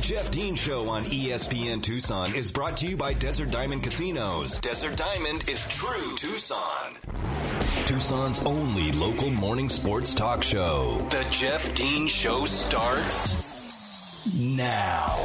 [0.00, 4.60] Jeff Dean Show on ESPN Tucson is brought to you by Desert Diamond Casinos.
[4.60, 6.94] Desert Diamond is true Tucson.
[7.86, 11.04] Tucson's only local morning sports talk show.
[11.10, 15.16] The Jeff Dean Show starts now.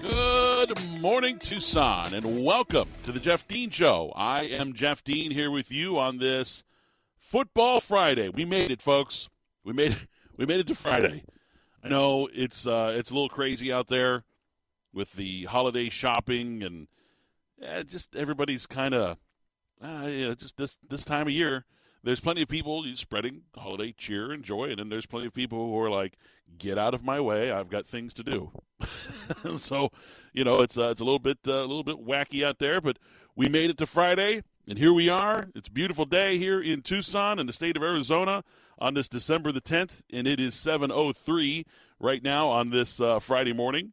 [0.00, 4.12] Good morning, Tucson, and welcome to the Jeff Dean Show.
[4.14, 6.62] I am Jeff Dean here with you on this
[7.26, 8.28] Football Friday.
[8.28, 9.28] We made it, folks.
[9.64, 10.06] We made it.
[10.36, 11.24] We made it to Friday.
[11.82, 14.22] I know it's uh, it's a little crazy out there
[14.92, 16.86] with the holiday shopping and
[17.60, 19.16] yeah, just everybody's kind of
[19.82, 21.64] uh, know, just this this time of year.
[22.04, 25.58] There's plenty of people spreading holiday cheer and joy, and then there's plenty of people
[25.66, 26.16] who are like,
[26.56, 27.50] "Get out of my way!
[27.50, 28.52] I've got things to do."
[29.56, 29.90] so,
[30.32, 32.80] you know, it's uh, it's a little bit uh, a little bit wacky out there,
[32.80, 33.00] but
[33.34, 35.48] we made it to Friday, and here we are.
[35.54, 38.42] It's a beautiful day here in Tucson, in the state of Arizona,
[38.78, 41.64] on this December the 10th, and it is 7:03
[42.00, 43.92] right now on this uh, Friday morning.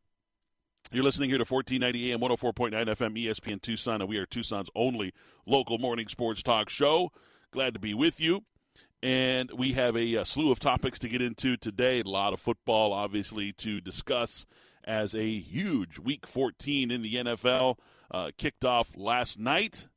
[0.91, 5.13] You're listening here to 1490 AM, 104.9 FM, ESPN Tucson, and we are Tucson's only
[5.45, 7.11] local morning sports talk show.
[7.51, 8.43] Glad to be with you.
[9.01, 11.99] And we have a, a, slew of topics to get into today.
[11.99, 14.45] A lot of football, obviously, to discuss
[14.83, 17.77] as a huge Week 14 in the NFL
[18.11, 19.87] uh, kicked off last night.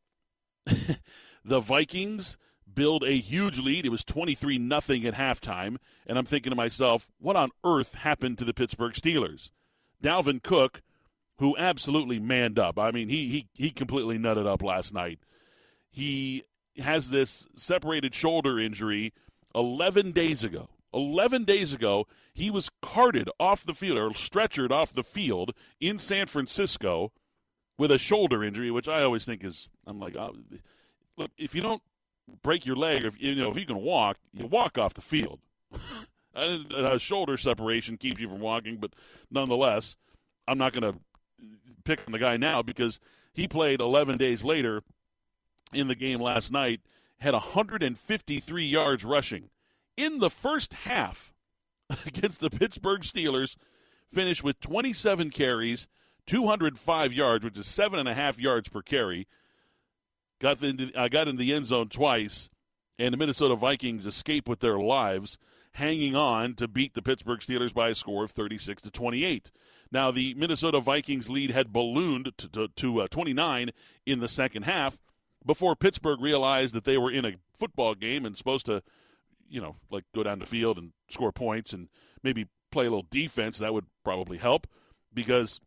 [1.45, 2.39] the Vikings
[2.73, 3.87] build a huge lead.
[3.87, 5.79] It was 23 nothing at halftime.
[6.07, 9.51] And I'm thinking to myself, what on earth happened to the Pittsburgh Steelers?
[10.03, 10.83] Dalvin Cook,
[11.39, 12.79] who absolutely manned up.
[12.79, 15.19] I mean, he, he, he completely nutted up last night.
[15.91, 16.45] He
[16.79, 19.13] has this separated shoulder injury
[19.55, 20.69] 11 days ago.
[20.93, 25.99] 11 days ago, he was carted off the field or stretchered off the field in
[25.99, 27.13] San Francisco
[27.79, 30.35] with a shoulder injury, which I always think is, I'm like, oh,
[31.17, 31.83] look, if you don't
[32.43, 35.41] break your leg, if you know if you can walk, you walk off the field.
[36.35, 38.95] a shoulder separation keeps you from walking, but
[39.31, 39.97] nonetheless,
[40.47, 41.01] I'm not going to
[41.85, 43.01] pick on the guy now because
[43.33, 44.83] he played 11 days later
[45.73, 46.81] in the game last night,
[47.19, 49.51] had 153 yards rushing.
[49.97, 51.33] In the first half
[52.07, 53.57] against the Pittsburgh Steelers,
[54.13, 55.89] finished with 27 carries,
[56.27, 59.27] 205 yards, which is seven and a half yards per carry.
[60.41, 62.51] Got into, uh, got in the end zone twice,
[62.99, 65.39] and the Minnesota Vikings escape with their lives,
[65.73, 69.51] hanging on to beat the Pittsburgh Steelers by a score of 36 to 28.
[69.91, 73.71] Now, the Minnesota Vikings lead had ballooned to, to, to uh, 29
[74.05, 74.99] in the second half
[75.45, 78.83] before Pittsburgh realized that they were in a football game and supposed to,
[79.49, 81.89] you know, like go down the field and score points and
[82.23, 83.59] maybe play a little defense.
[83.59, 84.67] That would probably help
[85.15, 85.61] because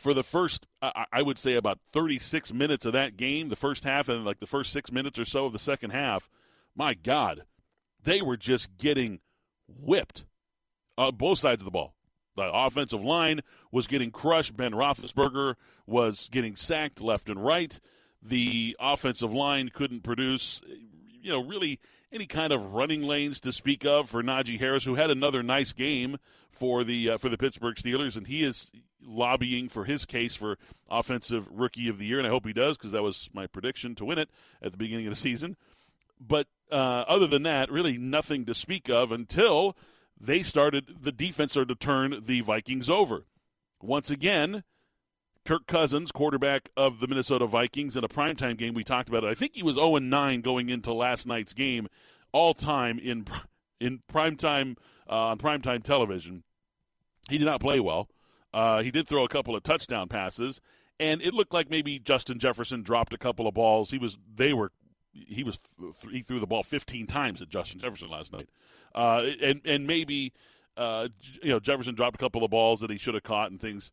[0.00, 4.08] for the first, I would say about 36 minutes of that game, the first half,
[4.08, 6.28] and like the first six minutes or so of the second half,
[6.74, 7.44] my God,
[8.02, 9.20] they were just getting
[9.68, 10.24] whipped
[10.96, 11.94] on both sides of the ball.
[12.36, 13.40] The offensive line
[13.70, 14.56] was getting crushed.
[14.56, 15.56] Ben Roethlisberger
[15.86, 17.78] was getting sacked left and right.
[18.22, 20.62] The offensive line couldn't produce,
[21.20, 21.78] you know, really
[22.12, 25.72] any kind of running lanes to speak of for Najee Harris, who had another nice
[25.72, 26.18] game
[26.50, 28.70] for the uh, for the Pittsburgh Steelers, and he is
[29.02, 32.76] lobbying for his case for offensive rookie of the year, and I hope he does
[32.76, 34.28] because that was my prediction to win it
[34.62, 35.56] at the beginning of the season.
[36.20, 39.76] But uh, other than that, really nothing to speak of until
[40.20, 40.98] they started.
[41.02, 43.24] The defense started to turn the Vikings over.
[43.80, 44.64] Once again,
[45.44, 48.74] Kirk Cousins, quarterback of the Minnesota Vikings, in a primetime game.
[48.74, 49.28] We talked about it.
[49.28, 51.88] I think he was 0 9 going into last night's game,
[52.32, 53.26] all time in
[53.80, 54.76] in primetime
[55.08, 56.44] uh, on primetime television.
[57.28, 58.08] He did not play well.
[58.52, 60.60] Uh, he did throw a couple of touchdown passes,
[60.98, 63.90] and it looked like maybe Justin Jefferson dropped a couple of balls.
[63.90, 64.72] He was they were
[65.12, 65.58] he was
[66.10, 68.48] he threw the ball 15 times at Justin Jefferson last night,
[68.94, 70.32] uh, and and maybe
[70.76, 71.08] uh,
[71.42, 73.90] you know Jefferson dropped a couple of balls that he should have caught and things.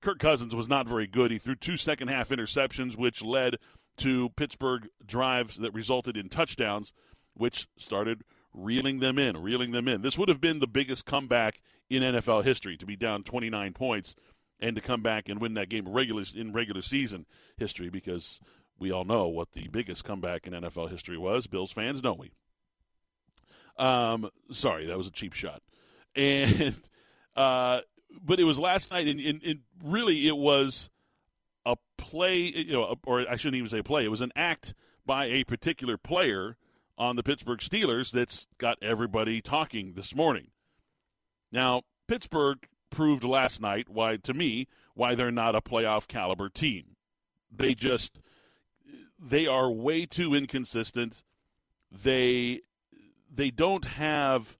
[0.00, 1.30] Kirk Cousins was not very good.
[1.30, 3.56] He threw two second half interceptions, which led
[3.98, 6.92] to Pittsburgh drives that resulted in touchdowns,
[7.34, 8.22] which started
[8.52, 10.02] reeling them in, reeling them in.
[10.02, 11.60] This would have been the biggest comeback
[11.90, 14.14] in NFL history to be down 29 points
[14.60, 18.40] and to come back and win that game regular in regular season history because
[18.78, 21.46] we all know what the biggest comeback in NFL history was.
[21.46, 22.30] Bills fans, don't we?
[23.76, 25.62] Um, sorry, that was a cheap shot.
[26.14, 26.76] And
[27.36, 27.80] uh,
[28.22, 30.90] but it was last night, and, and, and, really it was
[31.66, 34.04] a play, you know, or I shouldn't even say play.
[34.04, 34.74] It was an act
[35.06, 36.56] by a particular player
[36.96, 40.48] on the Pittsburgh Steelers that's got everybody talking this morning.
[41.50, 46.96] Now, Pittsburgh proved last night why, to me, why they're not a playoff caliber team.
[47.50, 48.20] They just
[49.18, 51.22] they are way too inconsistent.
[51.90, 52.60] they
[53.32, 54.56] they don't have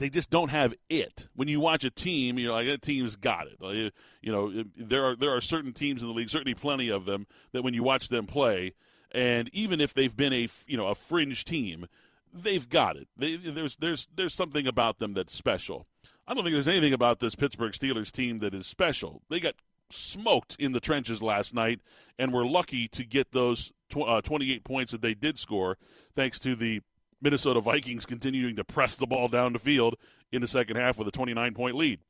[0.00, 1.28] they just don't have it.
[1.36, 3.92] When you watch a team, you're like that team's got it.
[4.22, 7.26] You know, there are there are certain teams in the league, certainly plenty of them,
[7.52, 8.72] that when you watch them play,
[9.12, 11.86] and even if they've been a you know a fringe team,
[12.32, 13.08] they've got it.
[13.16, 15.86] They, there's there's there's something about them that's special.
[16.26, 19.20] I don't think there's anything about this Pittsburgh Steelers team that is special.
[19.28, 19.54] They got
[19.90, 21.80] smoked in the trenches last night,
[22.18, 25.76] and were lucky to get those tw- uh, 28 points that they did score,
[26.14, 26.80] thanks to the
[27.20, 29.96] Minnesota Vikings continuing to press the ball down the field
[30.32, 32.00] in the second half with a 29 point lead.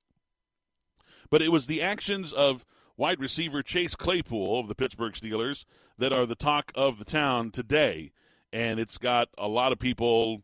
[1.31, 2.65] But it was the actions of
[2.97, 5.65] wide receiver Chase Claypool of the Pittsburgh Steelers
[5.99, 8.13] that are the talk of the town today.
[8.53, 10.43] And it's got a lot of people,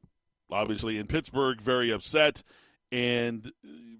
[0.51, 2.43] obviously, in Pittsburgh very upset.
[2.93, 3.53] And,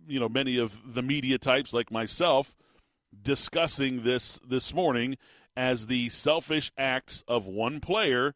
[0.07, 2.55] you know, many of the media types like myself
[3.21, 5.17] discussing this this morning
[5.57, 8.35] as the selfish acts of one player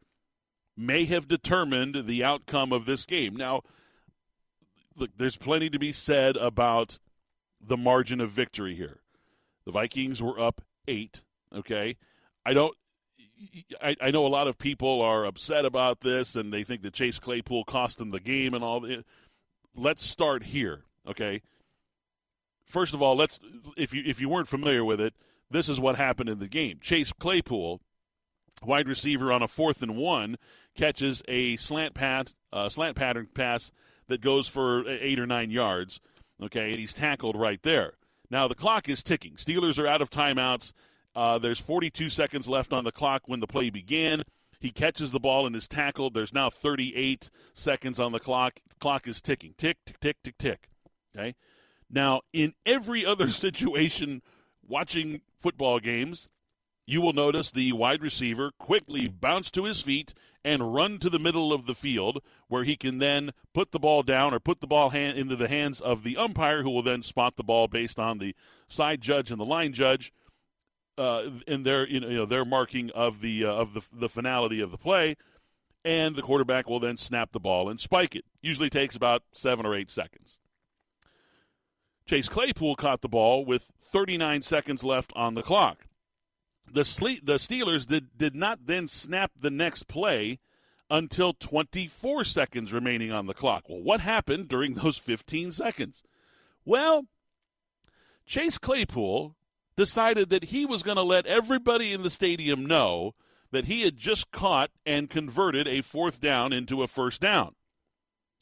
[0.77, 3.37] may have determined the outcome of this game.
[3.37, 3.63] Now,
[4.97, 6.99] look, there's plenty to be said about
[7.61, 9.01] the margin of victory here.
[9.65, 11.23] The Vikings were up eight.
[11.55, 11.97] Okay,
[12.45, 12.75] I don't.
[13.83, 16.95] I, I know a lot of people are upset about this, and they think that
[16.95, 18.87] Chase Claypool cost them the game and all.
[19.75, 20.85] Let's start here.
[21.07, 21.43] Okay.
[22.65, 23.41] First of all, let's
[23.77, 25.15] if you if you weren't familiar with it,
[25.51, 26.79] this is what happened in the game.
[26.81, 27.81] Chase Claypool
[28.65, 30.37] wide receiver on a fourth and one
[30.75, 33.73] catches a slant pass, uh, slant pattern pass
[34.09, 36.01] that goes for eight or nine yards.
[36.43, 37.95] Okay, and he's tackled right there.
[38.31, 39.35] Now the clock is ticking.
[39.35, 40.73] Steelers are out of timeouts.
[41.15, 44.23] Uh, there's 42 seconds left on the clock when the play began.
[44.61, 46.15] He catches the ball and is tackled.
[46.15, 48.61] There's now 38 seconds on the clock.
[48.69, 49.55] The clock is ticking.
[49.57, 50.69] Tick, tick, tick, tick, tick.
[51.17, 51.35] Okay.
[51.91, 54.23] Now, in every other situation
[54.67, 56.29] watching football games,
[56.91, 60.13] you will notice the wide receiver quickly bounce to his feet
[60.45, 64.03] and run to the middle of the field where he can then put the ball
[64.03, 67.03] down or put the ball hand into the hands of the umpire who will then
[67.03, 68.35] spot the ball based on the
[68.67, 70.13] side judge and the line judge
[70.99, 74.71] uh, in their you know their marking of the uh, of the, the finality of
[74.71, 75.17] the play.
[75.83, 78.25] And the quarterback will then snap the ball and spike it.
[78.43, 80.39] Usually takes about 7 or 8 seconds.
[82.05, 85.87] Chase Claypool caught the ball with 39 seconds left on the clock
[86.73, 90.39] the Sle- the Steelers did did not then snap the next play
[90.91, 93.65] until 24 seconds remaining on the clock.
[93.69, 96.03] Well, what happened during those 15 seconds?
[96.65, 97.07] Well,
[98.27, 99.37] Chase Claypool
[99.77, 103.15] decided that he was going to let everybody in the stadium know
[103.51, 107.55] that he had just caught and converted a fourth down into a first down.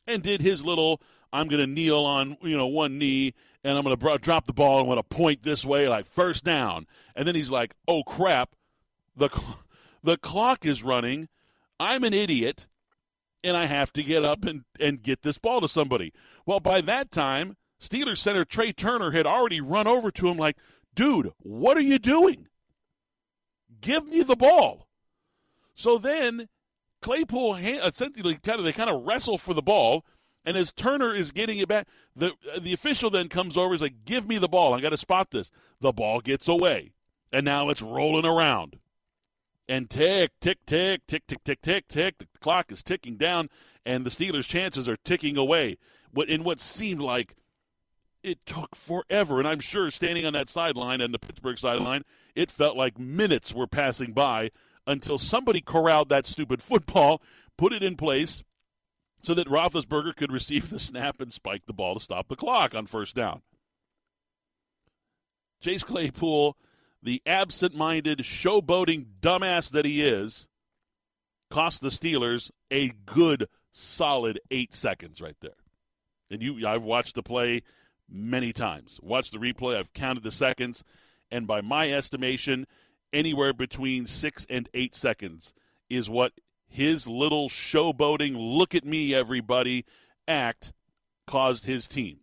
[0.08, 1.00] And did his little
[1.32, 3.34] I'm going to kneel on, you know, one knee
[3.64, 6.44] and I'm going to drop the ball and going to point this way like first
[6.44, 6.86] down.
[7.14, 8.54] And then he's like, "Oh crap.
[9.16, 9.60] The cl-
[10.02, 11.28] the clock is running.
[11.78, 12.66] I'm an idiot
[13.44, 16.12] and I have to get up and and get this ball to somebody."
[16.46, 20.56] Well, by that time, Steelers center Trai Turner had already run over to him like,
[20.94, 22.48] "Dude, what are you doing?
[23.80, 24.88] Give me the ball."
[25.74, 26.48] So then
[27.00, 30.04] Claypool essentially kind of they kind of wrestle for the ball.
[30.44, 31.86] And as Turner is getting it back,
[32.16, 33.74] the the official then comes over.
[33.74, 34.72] He's like, "Give me the ball.
[34.72, 35.50] I got to spot this."
[35.80, 36.92] The ball gets away,
[37.32, 38.78] and now it's rolling around.
[39.68, 42.18] And tick, tick, tick, tick, tick, tick, tick, tick.
[42.18, 43.50] The clock is ticking down,
[43.84, 45.76] and the Steelers' chances are ticking away.
[46.10, 47.36] What in what seemed like
[48.22, 52.50] it took forever, and I'm sure standing on that sideline and the Pittsburgh sideline, it
[52.50, 54.50] felt like minutes were passing by
[54.88, 57.22] until somebody corralled that stupid football,
[57.56, 58.42] put it in place,
[59.22, 62.74] so that Roethlisberger could receive the snap and spike the ball to stop the clock
[62.74, 63.42] on first down.
[65.60, 66.56] Chase Claypool,
[67.02, 70.46] the absent minded, showboating dumbass that he is,
[71.50, 75.56] cost the Steelers a good, solid eight seconds right there.
[76.30, 77.62] And you, I've watched the play
[78.08, 79.00] many times.
[79.02, 79.76] Watched the replay.
[79.76, 80.84] I've counted the seconds,
[81.30, 82.66] and by my estimation,
[83.12, 85.54] anywhere between six and eight seconds
[85.88, 86.32] is what
[86.68, 89.84] his little showboating, look at me, everybody
[90.26, 90.72] act
[91.26, 92.18] caused his team.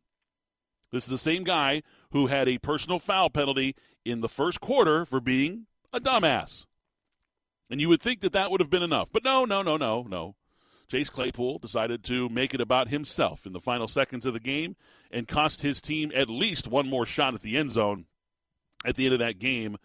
[0.91, 3.75] This is the same guy who had a personal foul penalty
[4.05, 6.65] in the first quarter for being a dumbass.
[7.69, 9.09] And you would think that that would have been enough.
[9.11, 10.35] But no, no, no, no, no.
[10.87, 14.75] Chase Claypool decided to make it about himself in the final seconds of the game
[15.11, 18.05] and cost his team at least one more shot at the end zone
[18.85, 19.77] at the end of that game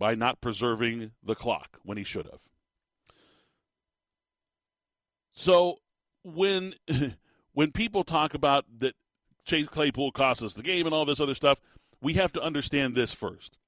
[0.00, 2.40] by not preserving the clock when he should have.
[5.36, 5.76] So
[6.24, 6.74] when
[7.52, 8.94] when people talk about that
[9.44, 11.60] Chase Claypool cost us the game and all this other stuff,
[12.00, 13.58] we have to understand this first.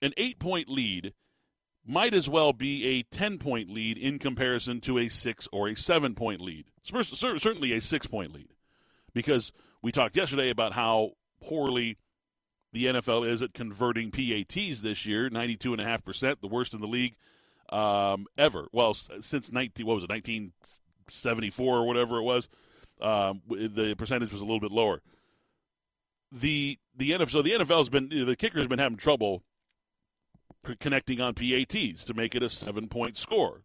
[0.00, 1.12] An eight point lead
[1.86, 5.76] might as well be a 10 point lead in comparison to a 6 or a
[5.76, 6.66] 7 point lead.
[6.82, 8.54] Certainly a 6 point lead.
[9.12, 11.98] Because we talked yesterday about how poorly
[12.72, 17.16] the NFL is at converting PATs this year 92.5%, the worst in the league
[17.70, 18.66] um, ever.
[18.72, 22.48] Well, since 19, what was it, 1974 or whatever it was,
[23.00, 25.00] um, the percentage was a little bit lower.
[26.30, 29.44] The the NFL so the NFL's been the kicker's been having trouble
[30.78, 33.62] connecting on PATs to make it a seven point score.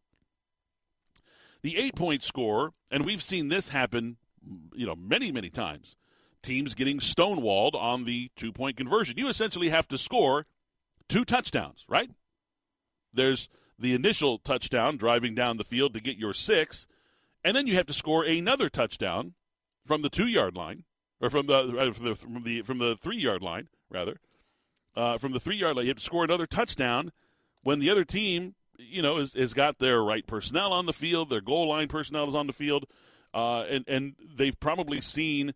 [1.61, 4.15] The eight point score, and we've seen this happen,
[4.73, 5.97] you know, many many times.
[6.43, 9.17] Teams getting stonewalled on the two point conversion.
[9.17, 10.45] You essentially have to score
[11.07, 12.11] two touchdowns, right?
[13.13, 16.87] There's the initial touchdown driving down the field to get your six,
[17.43, 19.33] and then you have to score another touchdown
[19.85, 20.83] from the two yard line,
[21.21, 24.17] or from the, uh, from the from the from the three yard line rather,
[24.95, 25.85] uh, from the three yard line.
[25.85, 27.11] You have to score another touchdown
[27.63, 31.29] when the other team, you know, has, has got their right personnel on the field,
[31.29, 32.85] their goal line personnel is on the field,
[33.33, 35.53] uh, and and they've probably seen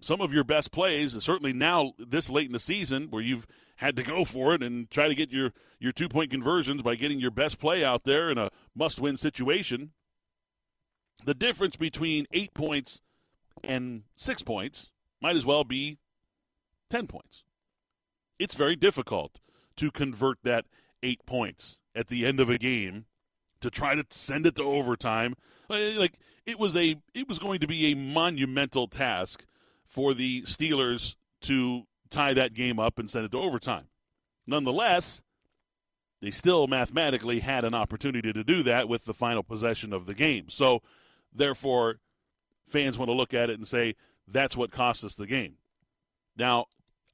[0.00, 1.22] some of your best plays.
[1.22, 4.90] Certainly now, this late in the season, where you've had to go for it and
[4.90, 8.30] try to get your your two point conversions by getting your best play out there
[8.30, 9.92] in a must win situation.
[11.24, 13.02] The difference between eight points
[13.62, 14.90] and six points
[15.20, 15.98] might as well be
[16.88, 17.44] 10 points.
[18.38, 19.38] It's very difficult
[19.76, 20.64] to convert that
[21.02, 23.04] eight points at the end of a game
[23.60, 25.34] to try to send it to overtime.
[25.68, 29.44] Like it was a it was going to be a monumental task
[29.90, 33.88] for the Steelers to tie that game up and send it to overtime.
[34.46, 35.20] Nonetheless,
[36.22, 40.14] they still mathematically had an opportunity to do that with the final possession of the
[40.14, 40.48] game.
[40.48, 40.80] So,
[41.32, 41.96] therefore,
[42.66, 43.96] fans want to look at it and say
[44.28, 45.54] that's what cost us the game.
[46.36, 46.66] Now,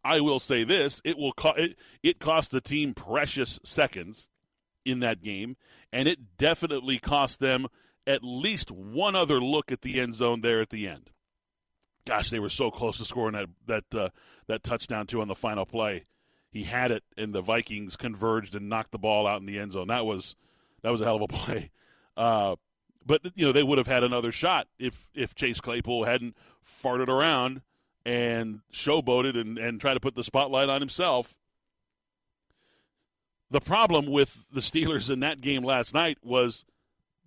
[0.05, 4.29] I will say this: it will co- it, it cost the team precious seconds
[4.85, 5.57] in that game,
[5.93, 7.67] and it definitely cost them
[8.07, 11.11] at least one other look at the end zone there at the end.
[12.07, 14.09] Gosh, they were so close to scoring that that uh,
[14.47, 16.05] that touchdown too on the final play.
[16.51, 19.73] He had it, and the Vikings converged and knocked the ball out in the end
[19.73, 19.89] zone.
[19.89, 20.37] That was
[20.83, 21.71] that was a hell of a play.
[22.17, 22.57] Uh,
[23.05, 27.09] but you know they would have had another shot if if Chase Claypool hadn't farted
[27.09, 27.61] around
[28.05, 31.37] and showboated and, and tried to put the spotlight on himself.
[33.51, 36.65] The problem with the Steelers in that game last night was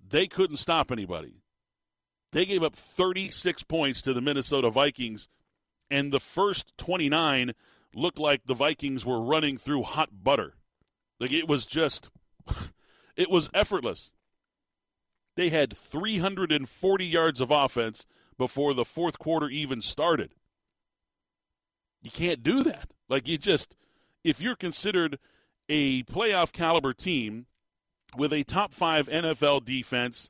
[0.07, 1.38] they couldn't stop anybody.
[2.31, 5.27] They gave up 36 points to the Minnesota Vikings,
[5.89, 7.53] and the first 29
[7.95, 10.53] looked like the Vikings were running through hot butter.
[11.19, 12.09] Like it was just,
[13.15, 14.13] it was effortless.
[15.35, 18.05] They had 340 yards of offense
[18.37, 20.33] before the fourth quarter even started.
[22.01, 22.89] You can't do that.
[23.07, 23.75] Like, you just,
[24.23, 25.19] if you're considered
[25.67, 27.45] a playoff caliber team
[28.17, 30.29] with a top five NFL defense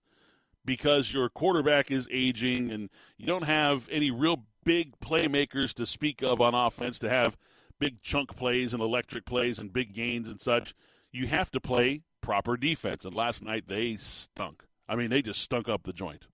[0.65, 6.21] because your quarterback is aging and you don't have any real big playmakers to speak
[6.21, 7.37] of on offense to have
[7.79, 10.73] big chunk plays and electric plays and big gains and such,
[11.11, 13.05] you have to play proper defense.
[13.05, 14.63] And last night they stunk.
[14.87, 16.27] I mean, they just stunk up the joint.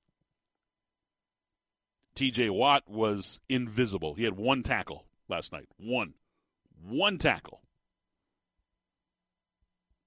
[2.16, 4.16] TJ Watt was invisible.
[4.16, 5.68] He had one tackle last night.
[5.78, 6.14] One.
[6.82, 7.62] One tackle.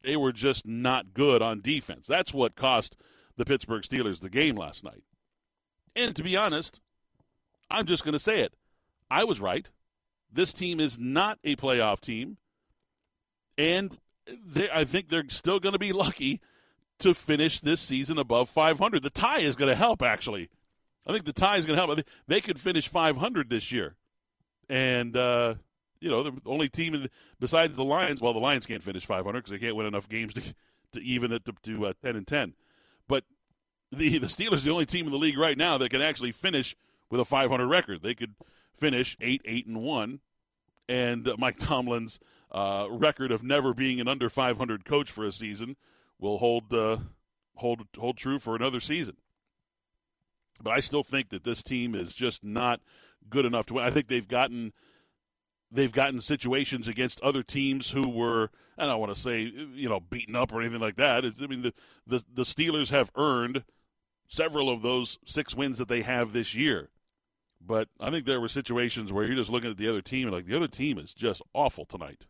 [0.03, 2.07] They were just not good on defense.
[2.07, 2.97] That's what cost
[3.39, 5.03] the Pittsburgh Steelers the game last night.
[5.97, 6.81] And to be honest,
[7.71, 8.53] I'm just going to say it.
[9.11, 9.71] I was right.
[10.31, 12.37] This team is not a playoff team.
[13.57, 13.97] And
[14.45, 16.41] they, I think they're still going to be lucky
[16.99, 19.03] to finish this season above 500.
[19.03, 20.51] The tie is going to help, actually.
[21.07, 22.07] I think the tie is going to help.
[22.27, 23.95] They could finish 500 this year.
[24.69, 25.55] And, uh,
[26.01, 29.33] you know, the only team the, besides the Lions, well, the Lions can't finish 500
[29.39, 30.43] because they can't win enough games to,
[30.93, 32.55] to even it to, to uh, 10 and 10.
[33.09, 33.25] But
[33.91, 36.33] the, the Steelers are the only team in the league right now that can actually
[36.33, 36.77] finish
[37.11, 38.03] with a 500 record.
[38.03, 38.35] They could
[38.75, 40.21] finish 8 8 and 1.
[40.89, 42.21] And uh, Mike Tomlin's
[42.53, 45.77] uh, record of never being an under 500 coach for a season
[46.19, 46.99] will hold uh,
[47.57, 49.17] hold hold true for another season.
[50.63, 52.81] But I still think that this team is just not
[53.29, 53.85] good enough to win.
[53.85, 54.73] I think they've gotten
[55.71, 60.01] they've gotten situations against other teams who were I don't want to say you know
[60.01, 61.25] beaten up or anything like that.
[61.25, 61.75] It's, I mean the,
[62.07, 63.65] the the Steelers have earned
[64.29, 66.91] several of those six wins that they have this year.
[67.61, 70.37] But I think there were situations where you're just looking at the other team and
[70.37, 72.27] like the other team is just awful tonight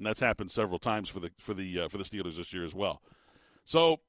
[0.00, 2.64] and that's happened several times for the for the uh, for the Steelers this year
[2.64, 3.02] as well.
[3.64, 4.00] So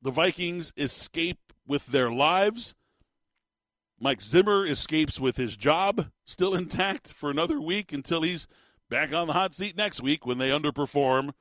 [0.00, 2.74] the Vikings escape with their lives.
[3.98, 8.46] Mike Zimmer escapes with his job still intact for another week until he's
[8.90, 11.32] back on the hot seat next week when they underperform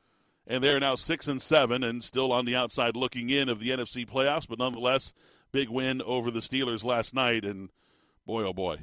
[0.50, 3.70] and they're now six and seven, and still on the outside looking in of the
[3.70, 4.48] NFC playoffs.
[4.48, 5.14] But nonetheless,
[5.52, 7.70] big win over the Steelers last night, and
[8.26, 8.78] boy, oh boy,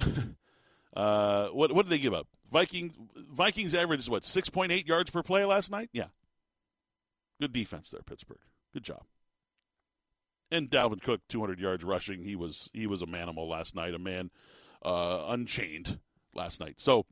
[0.96, 2.26] uh, what what did they give up?
[2.50, 2.94] Vikings
[3.30, 5.90] Vikings averaged what six point eight yards per play last night.
[5.92, 6.08] Yeah,
[7.40, 8.40] good defense there, Pittsburgh.
[8.72, 9.02] Good job.
[10.50, 12.24] And Dalvin Cook, 200 yards rushing.
[12.24, 14.30] He was he was a manimal last night, a man
[14.84, 15.98] uh, unchained
[16.34, 16.74] last night.
[16.78, 17.06] So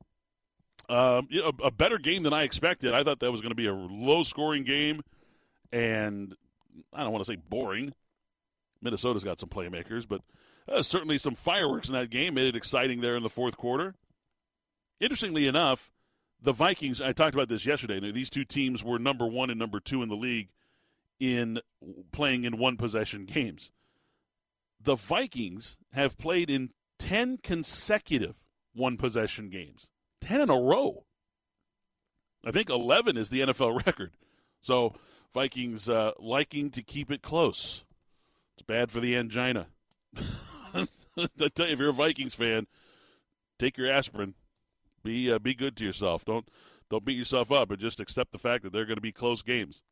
[0.91, 2.93] um, you know, a better game than I expected.
[2.93, 5.03] I thought that was going to be a low scoring game,
[5.73, 6.35] and
[6.93, 7.95] I don't want to say boring.
[8.83, 10.23] Minnesota's got some playmakers, but
[10.69, 13.95] uh, certainly some fireworks in that game made it exciting there in the fourth quarter.
[15.01, 15.93] Interestingly enough,
[16.43, 19.79] the Vikings, I talked about this yesterday, these two teams were number one and number
[19.79, 20.49] two in the league
[21.21, 21.61] in
[22.13, 23.71] playing in one possession games.
[24.83, 28.37] The Vikings have played in 10 consecutive
[28.75, 31.05] one possession games, 10 in a row.
[32.45, 34.12] I think 11 is the NFL record.
[34.62, 34.95] So,
[35.33, 37.85] Vikings uh, liking to keep it close.
[38.57, 39.69] It's bad for the angina.
[40.75, 40.87] I
[41.55, 42.67] tell you, if you're a Vikings fan,
[43.59, 44.35] take your aspirin.
[45.03, 46.25] Be uh, be good to yourself.
[46.25, 46.49] Don't
[46.91, 49.43] don't beat yourself up, and just accept the fact that they're going to be close
[49.43, 49.83] games.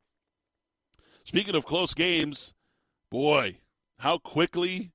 [1.25, 2.55] Speaking of close games,
[3.11, 3.59] boy,
[4.01, 4.93] how quickly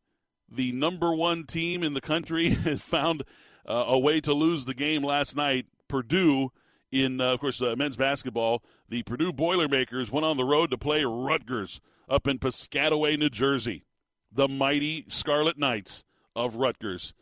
[0.49, 3.23] the number one team in the country has found
[3.67, 5.65] uh, a way to lose the game last night.
[5.87, 6.51] Purdue,
[6.91, 10.77] in uh, of course uh, men's basketball, the Purdue Boilermakers went on the road to
[10.77, 13.85] play Rutgers up in Piscataway, New Jersey.
[14.31, 16.05] The mighty Scarlet Knights
[16.35, 17.13] of Rutgers,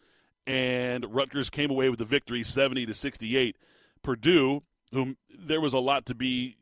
[0.47, 3.57] and Rutgers came away with the victory, seventy to sixty-eight.
[4.01, 6.55] Purdue, whom there was a lot to be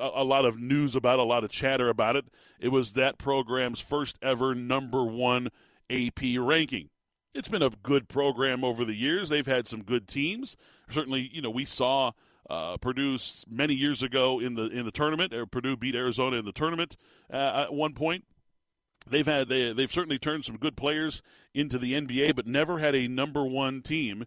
[0.00, 2.24] a, lot of news about, a lot of chatter about it.
[2.60, 5.48] It was that program's first ever number one
[5.90, 6.90] AP ranking.
[7.36, 9.28] It's been a good program over the years.
[9.28, 10.56] They've had some good teams.
[10.88, 12.12] Certainly, you know, we saw
[12.48, 15.34] uh, Purdue many years ago in the in the tournament.
[15.34, 16.96] Uh, Purdue beat Arizona in the tournament
[17.30, 18.24] uh, at one point.
[19.08, 21.20] They've had they, they've certainly turned some good players
[21.52, 24.24] into the NBA, but never had a number one team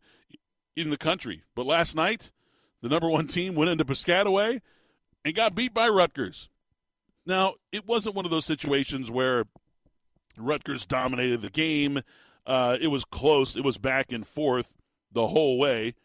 [0.76, 1.42] in the country.
[1.56, 2.30] But last night,
[2.84, 4.62] the number one team went into Piscataway
[5.26, 6.50] and got beat by Rutgers.
[7.26, 9.46] Now, it wasn't one of those situations where
[10.38, 12.02] Rutgers dominated the game.
[12.46, 13.56] Uh, it was close.
[13.56, 14.74] It was back and forth
[15.12, 15.96] the whole way.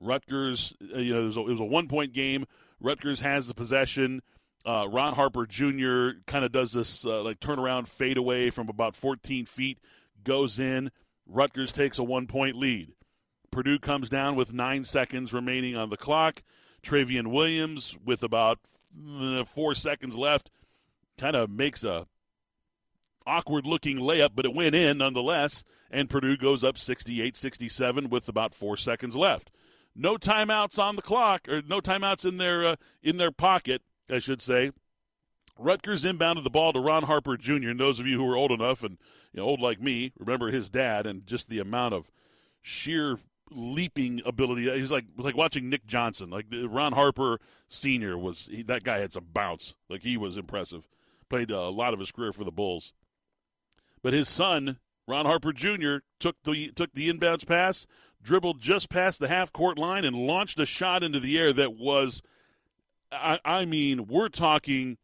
[0.00, 2.46] Rutgers, uh, you know, it was, a, it was a one point game.
[2.80, 4.22] Rutgers has the possession.
[4.64, 6.20] Uh, Ron Harper Jr.
[6.26, 9.78] kind of does this uh, like turnaround fade away from about 14 feet,
[10.22, 10.90] goes in.
[11.26, 12.92] Rutgers takes a one point lead.
[13.50, 16.42] Purdue comes down with nine seconds remaining on the clock.
[16.82, 18.58] Trevion Williams, with about
[19.20, 20.50] uh, four seconds left,
[21.18, 22.06] kind of makes a
[23.26, 28.28] awkward looking layup, but it went in nonetheless, and Purdue goes up 68 67 with
[28.28, 29.50] about four seconds left.
[29.94, 34.18] No timeouts on the clock, or no timeouts in their uh, in their pocket, I
[34.18, 34.72] should say.
[35.58, 37.68] Rutgers inbounded the ball to Ron Harper Jr.
[37.68, 38.96] And those of you who are old enough and
[39.32, 42.10] you know, old like me remember his dad and just the amount of
[42.62, 43.18] sheer
[43.50, 44.70] leaping ability.
[44.78, 46.30] He's like was like watching Nick Johnson.
[46.30, 48.16] Like Ron Harper Sr.
[48.16, 49.74] was he, that guy had some bounce.
[49.88, 50.88] Like he was impressive.
[51.28, 52.92] Played a lot of his career for the Bulls.
[54.02, 57.86] But his son, Ron Harper Jr., took the took the inbounds pass,
[58.22, 61.74] dribbled just past the half court line, and launched a shot into the air that
[61.74, 62.22] was,
[63.10, 64.98] I, I mean, we're talking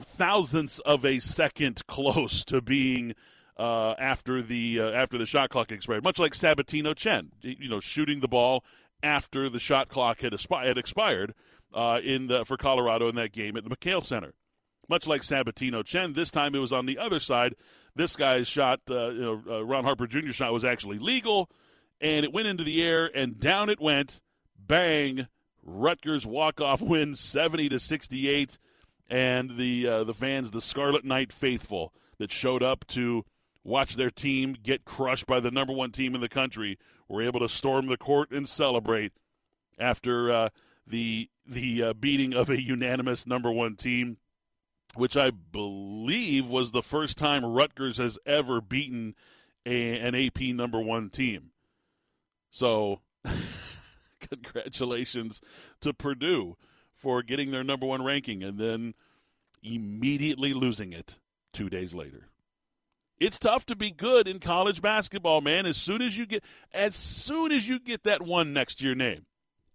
[0.00, 3.14] thousandths of a second close to being
[3.58, 7.80] uh, after the uh, after the shot clock expired, much like Sabatino Chen, you know,
[7.80, 8.64] shooting the ball
[9.02, 11.34] after the shot clock had, had expired
[11.74, 14.32] uh, in the, for Colorado in that game at the McKale Center
[14.88, 16.12] much like Sabatino Chen.
[16.12, 17.54] This time it was on the other side.
[17.94, 20.32] This guy's shot, uh, you know, uh, Ron Harper Jr.
[20.32, 21.50] shot was actually legal,
[22.00, 24.20] and it went into the air and down it went.
[24.58, 25.28] Bang!
[25.62, 28.58] Rutgers walk off win, seventy to sixty eight,
[29.08, 33.24] and the uh, the fans, the Scarlet Knight faithful that showed up to
[33.64, 37.40] watch their team get crushed by the number one team in the country, were able
[37.40, 39.12] to storm the court and celebrate
[39.78, 40.48] after uh,
[40.86, 44.18] the the uh, beating of a unanimous number one team
[44.96, 49.14] which I believe was the first time Rutgers has ever beaten
[49.64, 51.50] a, an AP number one team.
[52.50, 53.00] So,
[54.20, 55.40] congratulations
[55.80, 56.56] to Purdue
[56.94, 58.94] for getting their number one ranking and then
[59.62, 61.18] immediately losing it
[61.52, 62.28] two days later.
[63.18, 65.64] It's tough to be good in college basketball, man.
[65.64, 68.94] As soon as you get as soon as you get that one next to your
[68.94, 69.24] name,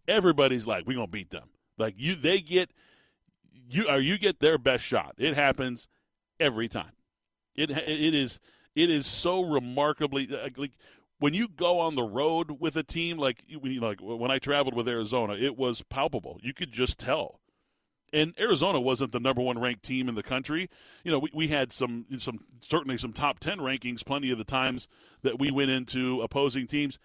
[0.07, 2.71] everybody's like, "We're gonna beat them." Like you, they get
[3.51, 5.15] you or you get their best shot.
[5.17, 5.87] It happens
[6.39, 6.91] every time.
[7.55, 8.39] It it is
[8.75, 10.71] it is so remarkably uh, like
[11.19, 13.43] when you go on the road with a team like
[13.79, 16.39] like when I traveled with Arizona, it was palpable.
[16.41, 17.39] You could just tell.
[18.13, 20.69] And Arizona wasn't the number one ranked team in the country.
[21.05, 24.43] You know, we, we had some some certainly some top ten rankings plenty of the
[24.43, 24.87] times
[25.21, 26.99] that we went into opposing teams,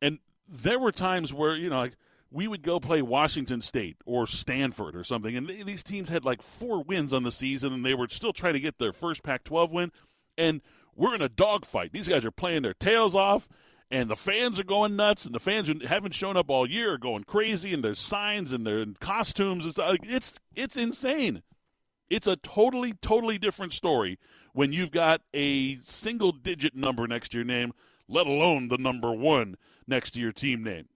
[0.00, 1.96] and there were times where you know like
[2.30, 6.42] we would go play Washington State or Stanford or something, and these teams had like
[6.42, 9.72] four wins on the season, and they were still trying to get their first Pac-12
[9.72, 9.92] win,
[10.36, 10.60] and
[10.94, 11.92] we're in a dogfight.
[11.92, 13.48] These guys are playing their tails off,
[13.90, 16.94] and the fans are going nuts, and the fans who haven't shown up all year
[16.94, 19.96] are going crazy, and there's signs and their costumes and stuff.
[20.02, 21.42] It's it's insane.
[22.10, 24.18] It's a totally totally different story
[24.52, 27.72] when you've got a single digit number next to your name,
[28.08, 30.88] let alone the number one next to your team name.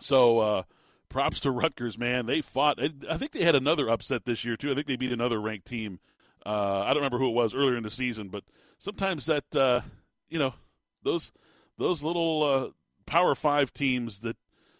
[0.00, 0.38] So.
[0.38, 0.62] uh
[1.08, 2.26] props to Rutgers, man.
[2.26, 2.78] They fought.
[3.08, 4.70] I think they had another upset this year too.
[4.70, 6.00] I think they beat another ranked team.
[6.44, 8.44] Uh, I don't remember who it was earlier in the season, but
[8.78, 9.80] sometimes that uh,
[10.28, 10.54] you know
[11.02, 11.32] those
[11.78, 12.68] those little uh,
[13.06, 14.36] Power Five teams that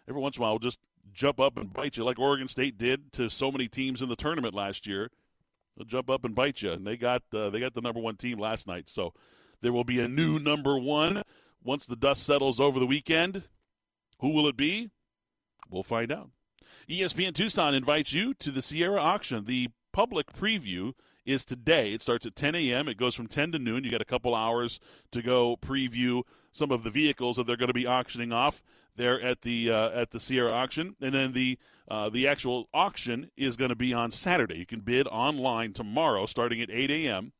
[0.09, 0.78] every once in a while will just
[1.12, 4.16] jump up and bite you, like Oregon State did to so many teams in the
[4.16, 5.11] tournament last year.
[5.76, 8.16] They'll jump up and bite you, and they got uh, they got the number one
[8.16, 8.88] team last night.
[8.88, 9.12] So
[9.61, 11.22] there will be a new number one
[11.62, 13.44] once the dust settles over the weekend.
[14.20, 14.90] Who will it be?
[15.71, 16.31] We'll find out.
[16.88, 20.92] ESPN Tucson invites you to the Sierra auction, the public preview
[21.27, 21.92] is today.
[21.92, 22.88] It starts at 10 a.m.
[22.88, 23.85] It goes from 10 to noon.
[23.85, 24.81] You got a couple hours
[25.12, 28.62] to go preview some of the vehicles that they're going to be auctioning off
[28.97, 33.31] there at the uh, at the Sierra auction, and then the uh, the actual auction
[33.37, 34.57] is going to be on Saturday.
[34.57, 37.33] You can bid online tomorrow, starting at 8 a.m.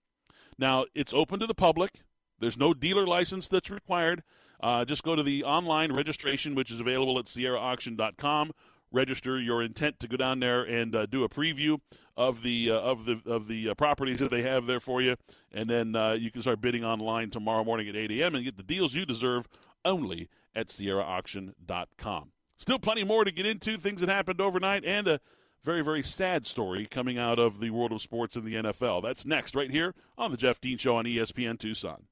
[0.59, 2.03] Now it's open to the public.
[2.39, 4.23] There's no dealer license that's required.
[4.61, 8.53] Uh, just go to the online registration, which is available at SierraAuction.com
[8.93, 11.79] register your intent to go down there and uh, do a preview
[12.17, 15.17] of the uh, of the of the uh, properties that they have there for you,
[15.53, 18.35] and then uh, you can start bidding online tomorrow morning at 8 a.m.
[18.35, 19.47] and get the deals you deserve
[19.85, 22.33] only at SierraAuction.com.
[22.57, 25.21] Still plenty more to get into, things that happened overnight, and a
[25.63, 29.03] very, very sad story coming out of the world of sports in the NFL.
[29.03, 32.05] That's next, right here on The Jeff Dean Show on ESPN Tucson.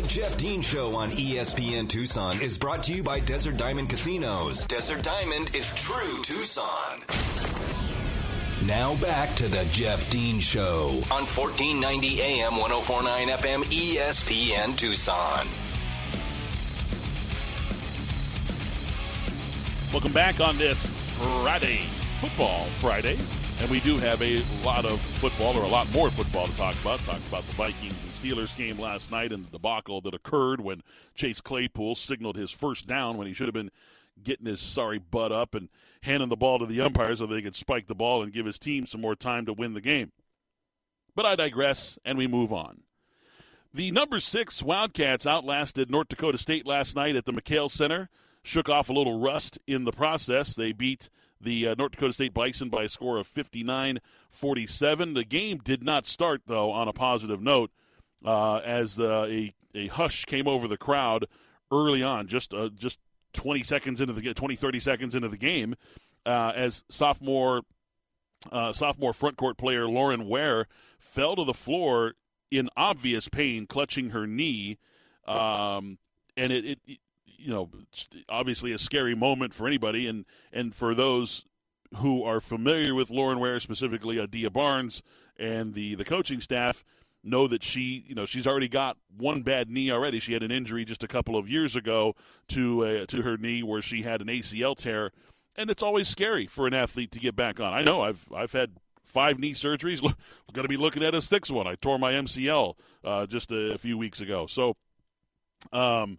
[0.00, 4.64] The Jeff Dean Show on ESPN Tucson is brought to you by Desert Diamond Casinos.
[4.66, 7.02] Desert Diamond is true Tucson.
[8.64, 15.48] Now back to the Jeff Dean Show on 1490 AM 1049 FM ESPN Tucson.
[19.92, 21.86] Welcome back on this Friday,
[22.20, 23.18] Football Friday.
[23.60, 26.80] And we do have a lot of football, or a lot more football to talk
[26.80, 27.00] about.
[27.00, 30.82] Talk about the Vikings and Steelers game last night and the debacle that occurred when
[31.14, 33.72] Chase Claypool signaled his first down when he should have been
[34.22, 35.68] getting his sorry butt up and
[36.02, 38.58] handing the ball to the umpires so they could spike the ball and give his
[38.58, 40.12] team some more time to win the game.
[41.16, 42.82] But I digress, and we move on.
[43.74, 48.08] The number six Wildcats outlasted North Dakota State last night at the McKale Center,
[48.42, 50.54] shook off a little rust in the process.
[50.54, 53.98] They beat the uh, North Dakota State Bison by a score of 59
[54.30, 55.14] 47.
[55.14, 57.70] The game did not start, though, on a positive note,
[58.24, 61.26] uh, as uh, a, a hush came over the crowd
[61.70, 62.98] early on, just uh, just
[63.34, 65.74] 20 seconds into the 20 30 seconds into the game,
[66.26, 67.62] uh, as sophomore
[68.52, 70.66] uh, sophomore front court player Lauren Ware
[70.98, 72.14] fell to the floor
[72.50, 74.78] in obvious pain, clutching her knee.
[75.26, 75.98] Um,
[76.36, 76.98] and it, it,
[77.38, 77.70] you know,
[78.28, 81.44] obviously a scary moment for anybody, and and for those
[81.96, 85.02] who are familiar with Lauren Ware, specifically Adia Barnes
[85.38, 86.84] and the the coaching staff,
[87.22, 90.18] know that she, you know, she's already got one bad knee already.
[90.18, 92.14] She had an injury just a couple of years ago
[92.48, 95.12] to uh, to her knee where she had an ACL tear,
[95.56, 97.72] and it's always scary for an athlete to get back on.
[97.72, 98.72] I know I've I've had
[99.02, 100.00] five knee surgeries.
[100.52, 101.66] Going to be looking at a sixth one.
[101.66, 102.74] I tore my MCL
[103.04, 104.46] uh, just a, a, few weeks ago.
[104.46, 104.76] So,
[105.72, 106.18] um,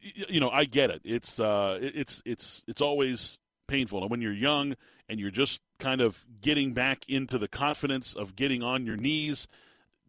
[0.00, 1.02] you know, I get it.
[1.04, 4.76] It's uh, it's it's it's always painful, and when you're young
[5.08, 9.48] and you're just kind of getting back into the confidence of getting on your knees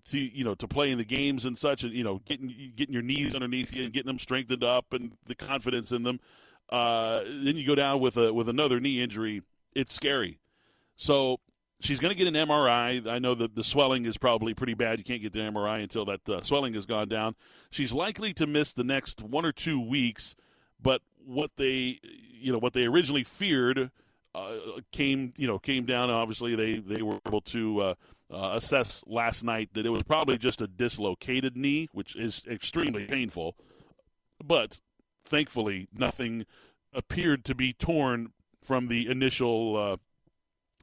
[0.09, 2.93] to you know to play in the games and such, and you know getting getting
[2.93, 6.19] your knees underneath you and getting them strengthened up and the confidence in them.
[6.69, 9.41] Uh, then you go down with a with another knee injury.
[9.73, 10.39] It's scary.
[10.95, 11.39] So
[11.81, 13.07] she's going to get an MRI.
[13.07, 14.99] I know that the swelling is probably pretty bad.
[14.99, 17.35] You can't get the MRI until that uh, swelling has gone down.
[17.69, 20.35] She's likely to miss the next one or two weeks.
[20.81, 21.99] But what they,
[22.31, 23.91] you know, what they originally feared
[24.33, 24.53] uh,
[24.91, 26.09] came, you know, came down.
[26.09, 27.93] Obviously, they they were able to uh,
[28.31, 33.05] uh assess last night that it was probably just a dislocated knee, which is extremely
[33.05, 33.55] painful.
[34.43, 34.79] But
[35.25, 36.45] thankfully, nothing
[36.93, 39.97] appeared to be torn from the initial uh,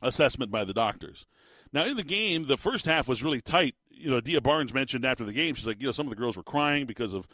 [0.02, 1.26] assessment by the doctors.
[1.72, 3.74] Now, in the game, the first half was really tight.
[3.90, 6.16] You know, Dia Barnes mentioned after the game, she's like, you know, some of the
[6.16, 7.26] girls were crying because of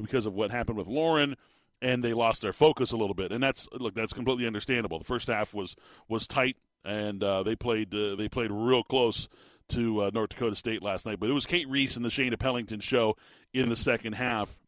[0.00, 1.36] because of what happened with Lauren,
[1.82, 3.32] and they lost their focus a little bit.
[3.32, 4.98] And that's look, that's completely understandable.
[4.98, 5.76] The first half was
[6.08, 9.28] was tight, and uh, they played uh, they played real close
[9.68, 11.20] to uh, North Dakota State last night.
[11.20, 13.16] But it was Cate Reese and the Shaina Pellington show
[13.52, 14.58] in the second half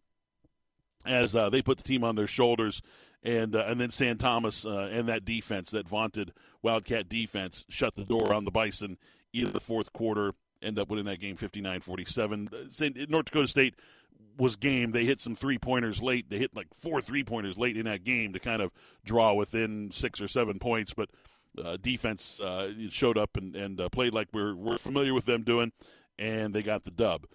[1.07, 2.83] as uh, they put the team on their shoulders.
[3.25, 6.33] And, uh, and then Sam Thomas uh, and that defense, that vaunted
[6.63, 8.99] Wildcat defense, shut the door on the Bison
[9.33, 10.33] in the fourth quarter.
[10.63, 12.49] End up winning that game 59 47.
[13.09, 13.75] North Dakota State
[14.39, 14.93] was game.
[14.93, 16.29] They hit some three pointers late.
[16.29, 18.73] They hit like four three pointers late in that game to kind of
[19.05, 20.95] draw within six or seven points.
[20.95, 21.11] But
[21.63, 25.43] uh, defense uh, showed up and, and uh, played like we're, we're familiar with them
[25.43, 25.73] doing,
[26.19, 27.27] and they got the dub.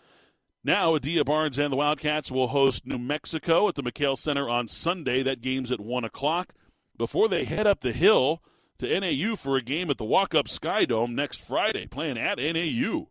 [0.63, 4.67] Now, Adia Barnes and the Wildcats will host New Mexico at the McKale Center on
[4.67, 5.23] Sunday.
[5.23, 6.53] That game's at 1 o'clock.
[6.97, 8.43] Before they head up the hill
[8.79, 13.07] to NAU for a game at the Walkup Skydome next Friday, playing at NAU.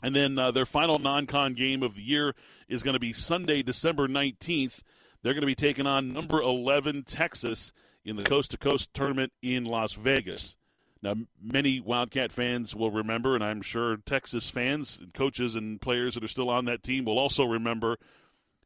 [0.00, 2.34] And then uh, their final non con game of the year
[2.68, 4.80] is going to be Sunday, December 19th.
[5.22, 7.72] They're going to be taking on number 11 Texas
[8.04, 10.56] in the Coast to Coast tournament in Las Vegas.
[11.04, 16.14] Now, many Wildcat fans will remember, and I'm sure Texas fans, and coaches, and players
[16.14, 17.98] that are still on that team will also remember,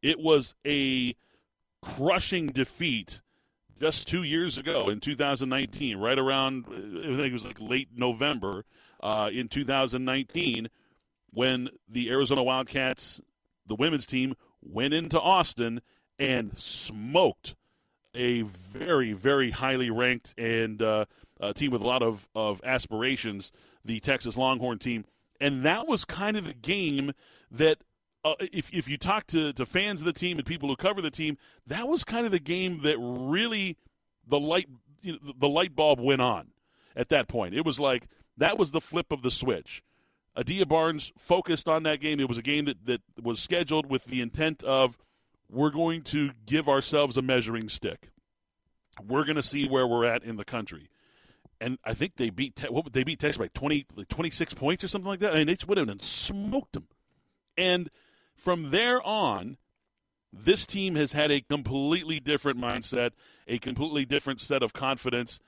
[0.02, 1.16] it was a
[1.82, 3.22] crushing defeat
[3.80, 8.64] just two years ago in 2019, right around, I think it was like late November
[9.02, 10.68] uh, in 2019,
[11.30, 13.20] when the Arizona Wildcats,
[13.66, 15.80] the women's team, went into Austin
[16.20, 17.56] and smoked
[18.14, 21.04] a very, very highly ranked and uh,
[21.40, 23.52] a team with a lot of, of aspirations,
[23.84, 25.04] the Texas Longhorn team.
[25.40, 27.12] And that was kind of the game
[27.50, 27.78] that,
[28.24, 31.00] uh, if, if you talk to, to fans of the team and people who cover
[31.00, 33.76] the team, that was kind of the game that really
[34.26, 34.68] the light,
[35.00, 36.48] you know, the light bulb went on
[36.96, 37.54] at that point.
[37.54, 39.82] It was like that was the flip of the switch.
[40.36, 42.20] Adia Barnes focused on that game.
[42.20, 44.96] It was a game that, that was scheduled with the intent of
[45.50, 48.10] we're going to give ourselves a measuring stick.
[49.06, 50.88] We're going to see where we're at in the country.
[51.60, 54.88] And I think they beat what they beat Texas by 20, like 26 points or
[54.88, 55.32] something like that.
[55.32, 56.86] I mean, they went in and smoked them.
[57.56, 57.90] And
[58.36, 59.56] from there on,
[60.32, 63.10] this team has had a completely different mindset,
[63.46, 65.40] a completely different set of confidence,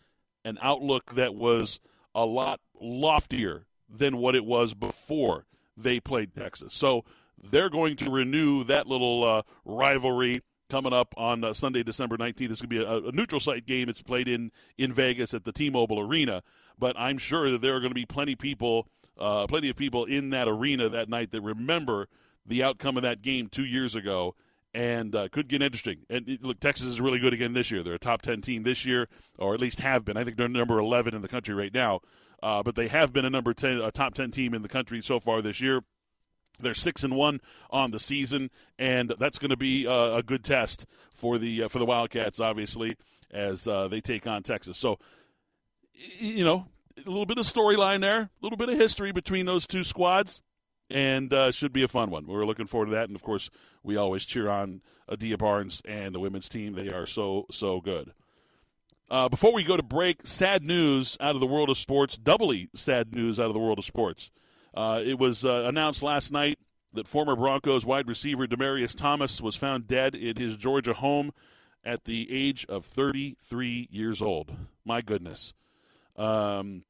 [0.44, 1.80] an outlook that was
[2.14, 5.46] a lot loftier than what it was before
[5.76, 6.72] they played Texas.
[6.72, 7.04] So
[7.42, 12.48] they're going to renew that little uh, rivalry coming up on uh, Sunday, December 19th.
[12.48, 13.88] This is going to be a, a, neutral site game.
[13.88, 16.42] It's played in, in Vegas at the T-Mobile Arena,
[16.78, 20.04] but I'm sure that there are going to be plenty people, uh, plenty of people
[20.04, 22.08] in that arena that night that remember
[22.46, 24.34] the outcome of that game two years ago
[24.72, 25.98] and uh, could get interesting.
[26.08, 27.82] And look, Texas is really good again this year.
[27.82, 30.16] They're a top 10 team this year, or at least have been.
[30.16, 32.00] I think they're number 11 in the country right now,
[32.42, 35.00] uh, but they have been a number 10, a top 10 team in the country
[35.00, 35.82] so far this year.
[36.62, 40.44] They're six and one on the season, and that's going to be uh, a good
[40.44, 42.96] test for the uh, for the Wildcats, obviously,
[43.30, 44.78] as uh, they take on Texas.
[44.78, 44.98] So,
[45.92, 49.66] you know, a little bit of storyline there, a little bit of history between those
[49.66, 50.40] two squads,
[50.90, 52.26] and uh, should be a fun one.
[52.26, 53.50] We're looking forward to that, and of course,
[53.82, 56.74] we always cheer on Adia Barnes and the women's team.
[56.74, 58.12] They are so so good.
[59.10, 62.16] Uh, before we go to break, sad news out of the world of sports.
[62.16, 64.30] Doubly sad news out of the world of sports.
[64.74, 66.58] Uh, it was uh, announced last night
[66.92, 71.32] that former Broncos wide receiver Demaryius Thomas was found dead in his Georgia home
[71.84, 74.52] at the age of 33 years old.
[74.84, 75.54] My goodness.
[76.16, 76.84] Um,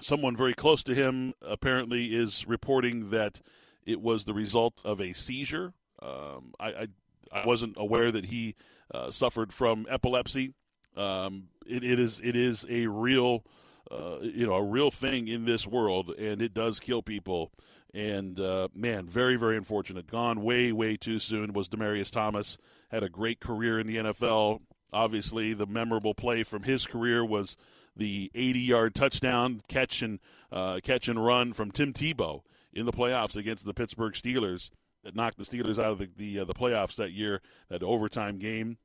[0.00, 3.40] someone very close to him apparently is reporting that
[3.84, 5.72] it was the result of a seizure.
[6.00, 6.86] Um, I, I,
[7.32, 8.54] I, wasn't aware that he
[8.92, 10.52] uh, suffered from epilepsy.
[10.96, 13.44] Um, it, it is it is a real
[13.90, 17.52] uh, you know, a real thing in this world, and it does kill people.
[17.94, 20.06] And uh, man, very, very unfortunate.
[20.06, 22.56] Gone way, way too soon was Demaryius Thomas.
[22.90, 24.60] Had a great career in the NFL.
[24.92, 27.56] Obviously, the memorable play from his career was
[27.94, 32.40] the 80-yard touchdown catch and uh, catch and run from Tim Tebow
[32.72, 34.70] in the playoffs against the Pittsburgh Steelers
[35.04, 37.40] that knocked the Steelers out of the the, uh, the playoffs that year.
[37.68, 38.78] That overtime game.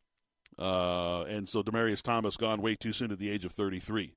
[0.57, 4.13] Uh, and so Demaryius Thomas gone way too soon at the age of 33.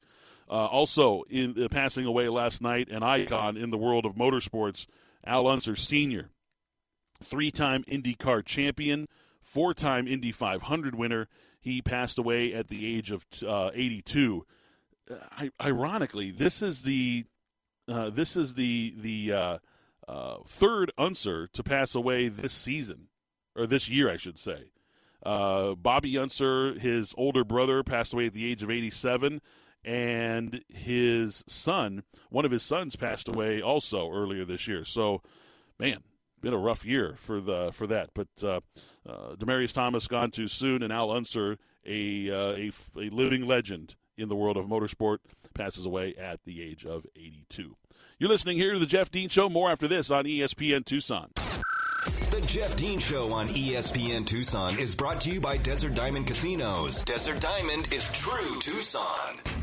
[0.50, 4.86] Uh, also, in uh, passing away last night, an icon in the world of motorsports,
[5.24, 6.30] Al Unser Sr.,
[7.22, 9.06] three-time IndyCar champion,
[9.40, 11.28] four-time Indy 500 winner.
[11.60, 14.44] He passed away at the age of uh, 82.
[15.08, 17.26] Uh, ironically, this is the
[17.86, 23.08] uh, this is the the uh, third Unser to pass away this season
[23.54, 24.72] or this year, I should say.
[25.22, 29.40] Bobby Unser, his older brother, passed away at the age of 87
[29.84, 34.84] and his son, one of his sons, passed away also earlier this year.
[34.84, 35.22] So,
[35.78, 36.02] man,
[36.40, 38.10] been a rough year for the for that.
[38.14, 38.60] But uh,
[39.08, 43.96] uh, Demaryius Thomas gone too soon, and Al Unser, a, uh, a a living legend
[44.16, 45.18] in the world of motorsport,
[45.54, 47.76] passes away at the age of 82.
[48.18, 49.48] You're listening here to the Jeff Dean Show.
[49.48, 51.30] More after this on ESPN Tucson.
[52.30, 57.02] The Jeff Dean Show on ESPN Tucson is brought to you by Desert Diamond Casinos.
[57.04, 59.59] Desert Diamond is true Tucson.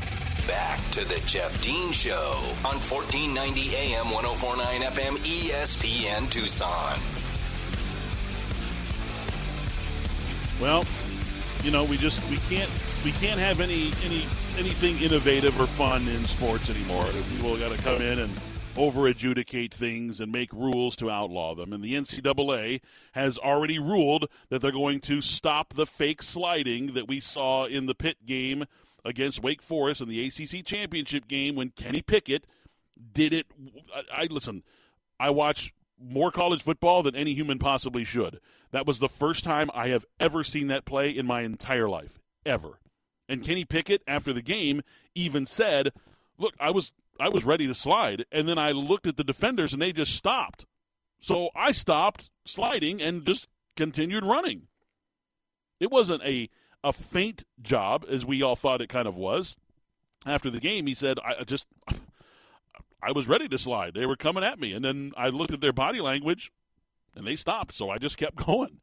[0.48, 6.98] Back to the Jeff Dean Show on 1490 AM 1049 FM ESPN Tucson.
[10.58, 10.86] Well,
[11.62, 12.70] you know, we just we can't
[13.04, 14.24] we can't have any any
[14.56, 17.04] anything innovative or fun in sports anymore.
[17.30, 18.32] People got to come in and
[18.74, 21.74] over adjudicate things and make rules to outlaw them.
[21.74, 22.80] And the NCAA
[23.12, 27.84] has already ruled that they're going to stop the fake sliding that we saw in
[27.84, 28.64] the Pitt game
[29.04, 32.46] against Wake Forest in the ACC championship game when Kenny Pickett
[33.12, 33.46] did it.
[33.94, 34.62] I, I listen.
[35.20, 38.40] I watch more college football than any human possibly should.
[38.70, 42.20] That was the first time I have ever seen that play in my entire life,
[42.46, 42.80] ever.
[43.28, 44.82] And Kenny Pickett, after the game,
[45.14, 45.92] even said,
[46.38, 49.72] "Look, I was I was ready to slide, and then I looked at the defenders,
[49.72, 50.66] and they just stopped.
[51.20, 54.68] So I stopped sliding and just continued running.
[55.80, 56.48] It wasn't a
[56.84, 59.56] a feint job as we all thought it kind of was.
[60.26, 61.66] After the game, he said, "I just."
[63.00, 63.94] I was ready to slide.
[63.94, 66.50] They were coming at me, and then I looked at their body language,
[67.14, 67.72] and they stopped.
[67.74, 68.80] So I just kept going.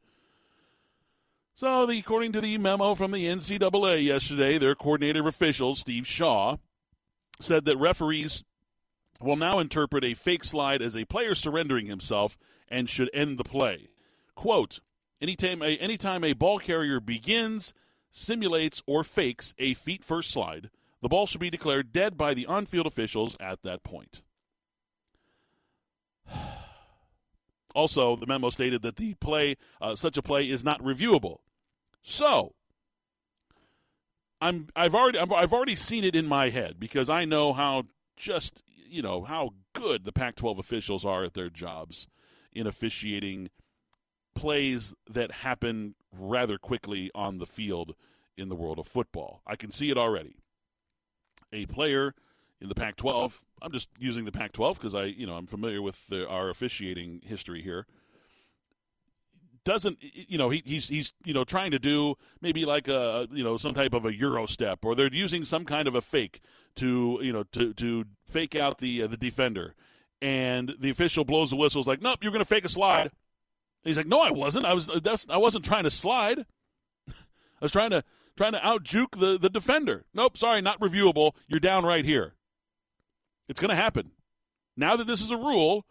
[1.54, 6.56] So, the, according to the memo from the NCAA yesterday, their coordinator official, Steve Shaw,
[7.40, 8.44] said that referees
[9.22, 12.36] will now interpret a fake slide as a player surrendering himself
[12.68, 13.88] and should end the play.
[14.34, 14.80] Quote,
[15.20, 17.72] anytime a, anytime a ball carrier begins,
[18.16, 20.70] simulates, or fakes a feet first slide,
[21.02, 24.22] the ball should be declared dead by the on field officials at that point.
[27.74, 31.40] Also, the memo stated that the play, uh, such a play, is not reviewable.
[32.02, 32.54] So,
[34.40, 37.84] I'm I've already I've already seen it in my head because I know how
[38.16, 42.08] just you know how good the Pac-12 officials are at their jobs
[42.50, 43.50] in officiating
[44.34, 47.94] plays that happen rather quickly on the field
[48.36, 49.40] in the world of football.
[49.46, 50.36] I can see it already.
[51.52, 52.14] A player
[52.60, 56.06] in the Pac-12, I'm just using the Pac-12 because I, you know, I'm familiar with
[56.08, 57.86] the, our officiating history here
[59.66, 63.42] doesn't you know he, he's he's you know trying to do maybe like a you
[63.42, 66.40] know some type of a euro step or they're using some kind of a fake
[66.76, 69.74] to you know to to fake out the uh, the defender
[70.22, 73.10] and the official blows the whistle is like nope you're going to fake a slide
[73.86, 76.46] he's like no I wasn't I was that's I wasn't trying to slide
[77.08, 77.14] I
[77.60, 78.04] was trying to
[78.36, 82.34] trying to out juke the the defender nope sorry not reviewable you're down right here
[83.48, 84.10] it's going to happen
[84.76, 85.86] now that this is a rule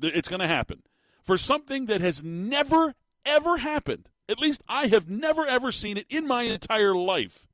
[0.00, 0.82] it's going to happen
[1.22, 4.08] for something that has never, ever happened.
[4.28, 7.46] At least I have never, ever seen it in my entire life.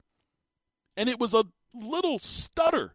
[0.97, 2.95] And it was a little stutter.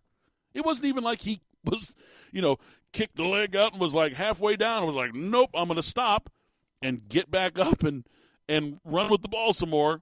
[0.53, 1.95] It wasn't even like he was,
[2.31, 2.57] you know,
[2.93, 5.77] kicked the leg out and was like halfway down and was like, nope, I'm going
[5.77, 6.29] to stop
[6.81, 8.05] and get back up and,
[8.47, 10.01] and run with the ball some more.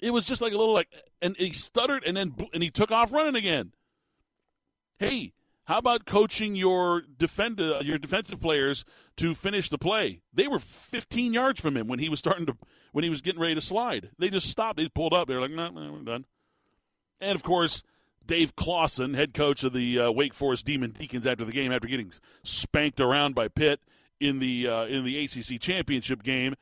[0.00, 0.88] It was just like a little like,
[1.20, 3.72] and he stuttered and then, and he took off running again.
[4.98, 5.32] Hey,
[5.70, 8.84] how about coaching your defend uh, your defensive players
[9.18, 10.20] to finish the play?
[10.34, 12.56] They were 15 yards from him when he was starting to
[12.90, 14.10] when he was getting ready to slide.
[14.18, 14.78] They just stopped.
[14.78, 15.28] They pulled up.
[15.28, 16.24] They're like, "No, nah, nah, we're done."
[17.20, 17.84] And of course,
[18.26, 21.86] Dave Clawson, head coach of the uh, Wake Forest Demon Deacons, after the game, after
[21.86, 23.80] getting spanked around by Pitt
[24.20, 26.54] in the uh, in the ACC championship game,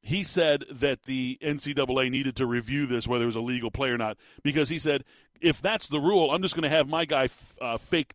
[0.00, 3.90] he said that the NCAA needed to review this whether it was a legal play
[3.90, 5.04] or not because he said
[5.40, 8.14] if that's the rule, I'm just going to have my guy f- uh, fake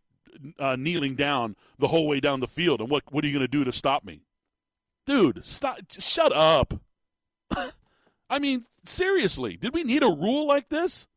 [0.58, 2.80] uh, kneeling down the whole way down the field.
[2.80, 4.22] And what what are you going to do to stop me,
[5.06, 5.44] dude?
[5.44, 5.80] Stop!
[5.92, 6.74] Shut up.
[8.30, 11.08] I mean, seriously, did we need a rule like this?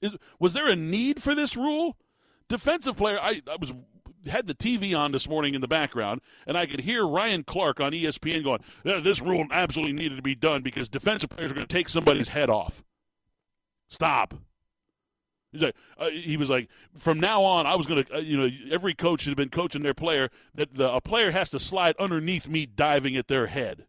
[0.00, 1.96] Is, was there a need for this rule?
[2.48, 3.72] Defensive player, I, I was
[4.28, 7.80] had the TV on this morning in the background, and I could hear Ryan Clark
[7.80, 11.66] on ESPN going, "This rule absolutely needed to be done because defensive players are going
[11.66, 12.82] to take somebody's head off."
[13.88, 14.34] Stop.
[15.52, 18.36] He's like, uh, he was like, from now on, I was going to, uh, you
[18.36, 21.58] know, every coach should have been coaching their player that the, a player has to
[21.58, 23.86] slide underneath me diving at their head.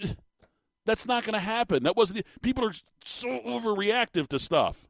[0.86, 1.82] That's not going to happen.
[1.82, 2.24] That wasn't.
[2.40, 2.72] People are
[3.04, 4.86] so overreactive to stuff.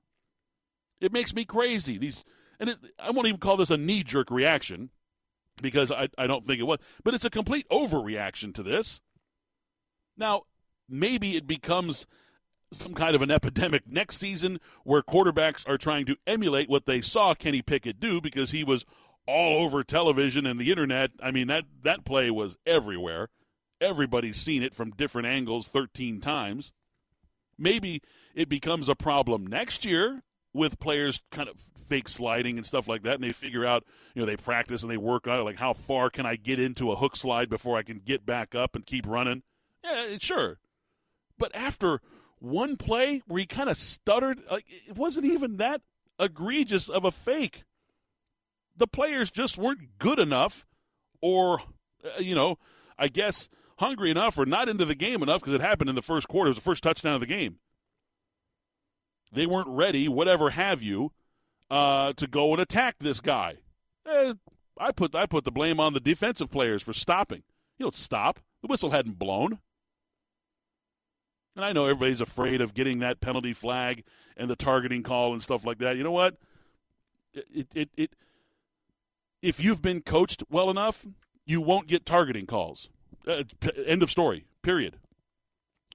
[1.00, 1.98] It makes me crazy.
[1.98, 2.24] These,
[2.60, 4.90] and it, I won't even call this a knee jerk reaction
[5.60, 9.00] because I, I don't think it was, but it's a complete overreaction to this.
[10.16, 10.42] Now,
[10.88, 12.06] maybe it becomes
[12.72, 17.00] some kind of an epidemic next season where quarterbacks are trying to emulate what they
[17.00, 18.84] saw Kenny Pickett do because he was
[19.26, 21.10] all over television and the internet.
[21.22, 23.28] I mean, that, that play was everywhere.
[23.80, 26.72] Everybody's seen it from different angles 13 times.
[27.58, 28.02] Maybe
[28.34, 31.56] it becomes a problem next year with players kind of
[31.88, 33.84] fake sliding and stuff like that, and they figure out,
[34.14, 36.60] you know, they practice and they work on it, like how far can I get
[36.60, 39.42] into a hook slide before I can get back up and keep running?
[39.84, 40.58] Yeah, sure.
[41.38, 42.00] But after
[42.38, 45.82] one play where he kind of stuttered, like it wasn't even that
[46.18, 47.64] egregious of a fake.
[48.76, 50.66] The players just weren't good enough,
[51.20, 51.60] or,
[52.04, 52.58] uh, you know,
[52.98, 56.02] I guess hungry enough or not into the game enough because it happened in the
[56.02, 56.48] first quarter.
[56.48, 57.58] It was the first touchdown of the game.
[59.32, 61.12] They weren't ready, whatever have you,
[61.70, 63.56] uh, to go and attack this guy.
[64.06, 64.34] Eh,
[64.78, 67.42] I put I put the blame on the defensive players for stopping.
[67.78, 68.40] You don't stop.
[68.62, 69.58] The whistle hadn't blown.
[71.56, 74.04] And I know everybody's afraid of getting that penalty flag
[74.36, 75.96] and the targeting call and stuff like that.
[75.96, 76.36] You know what?
[77.34, 78.10] It, it, it,
[79.42, 81.04] if you've been coached well enough,
[81.46, 82.90] you won't get targeting calls.
[83.26, 83.42] Uh,
[83.84, 84.44] end of story.
[84.62, 84.98] Period.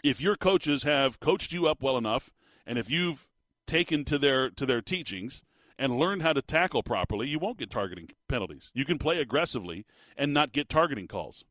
[0.04, 2.30] If your coaches have coached you up well enough,
[2.66, 3.30] and if you've
[3.66, 5.44] taken to their to their teachings
[5.78, 8.72] and learn how to tackle properly, you won't get targeting penalties.
[8.74, 9.86] You can play aggressively
[10.18, 11.46] and not get targeting calls.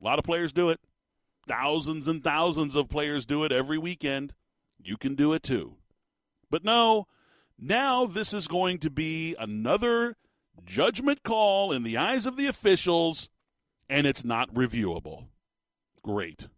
[0.00, 0.80] A lot of players do it.
[1.46, 4.34] Thousands and thousands of players do it every weekend.
[4.82, 5.76] You can do it too.
[6.50, 7.06] But no,
[7.58, 10.16] now this is going to be another
[10.64, 13.28] judgment call in the eyes of the officials,
[13.88, 15.26] and it's not reviewable.
[16.02, 16.48] Great.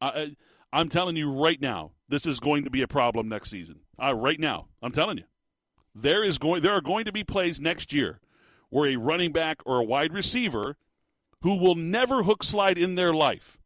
[0.00, 0.36] I,
[0.72, 3.80] I'm telling you right now, this is going to be a problem next season.
[4.02, 5.24] Uh, right now, I'm telling you,
[5.94, 8.20] there is going there are going to be plays next year
[8.70, 10.76] where a running back or a wide receiver
[11.42, 13.58] who will never hook slide in their life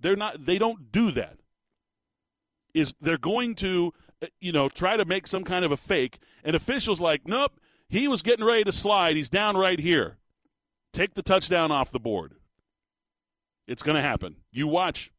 [0.00, 0.44] they're not.
[0.44, 1.38] They don't do that.
[2.74, 6.18] Is they're going to, uh, you know, try to make some kind of a fake,
[6.44, 9.16] and officials like, nope, he was getting ready to slide.
[9.16, 10.18] He's down right here.
[10.92, 12.34] Take the touchdown off the board.
[13.66, 14.36] It's going to happen.
[14.52, 15.12] You watch.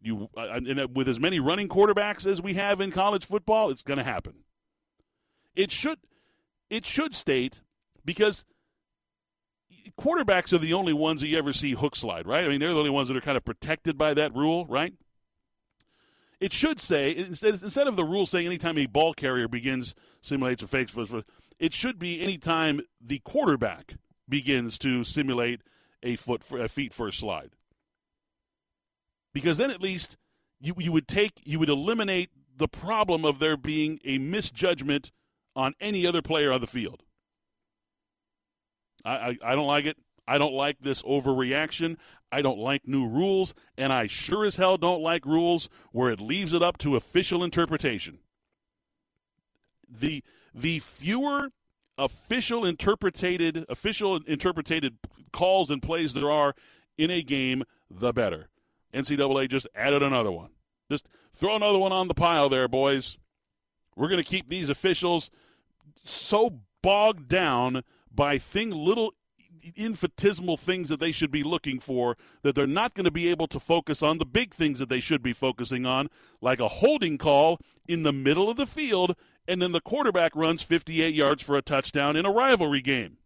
[0.00, 0.58] You uh,
[0.92, 4.44] with as many running quarterbacks as we have in college football, it's going to happen.
[5.54, 5.98] It should.
[6.70, 7.62] It should state
[8.04, 8.44] because
[9.98, 12.44] quarterbacks are the only ones that you ever see hook slide, right?
[12.44, 14.94] I mean, they're the only ones that are kind of protected by that rule, right?
[16.40, 20.66] It should say instead of the rule saying anytime a ball carrier begins simulates or
[20.66, 20.92] fakes,
[21.60, 23.94] it should be anytime the quarterback
[24.28, 25.60] begins to simulate
[26.02, 27.50] a foot a feet first slide.
[29.32, 30.16] Because then at least
[30.60, 35.12] you you would take you would eliminate the problem of there being a misjudgment
[35.54, 37.02] on any other player on the field.
[39.04, 39.96] I, I, I don't like it.
[40.26, 41.96] I don't like this overreaction.
[42.30, 46.20] I don't like new rules, and I sure as hell don't like rules where it
[46.20, 48.20] leaves it up to official interpretation.
[49.88, 50.22] The
[50.54, 51.50] the fewer
[51.98, 54.96] official interpreted official interpreted
[55.32, 56.54] calls and plays there are
[56.96, 58.48] in a game, the better.
[58.94, 60.50] NCAA just added another one.
[60.90, 63.18] Just throw another one on the pile there, boys.
[63.96, 65.30] We're going to keep these officials
[66.04, 69.14] so bogged down by thing little
[69.76, 73.46] infinitesimal things that they should be looking for that they're not going to be able
[73.46, 76.08] to focus on the big things that they should be focusing on
[76.40, 79.14] like a holding call in the middle of the field
[79.46, 83.18] and then the quarterback runs 58 yards for a touchdown in a rivalry game.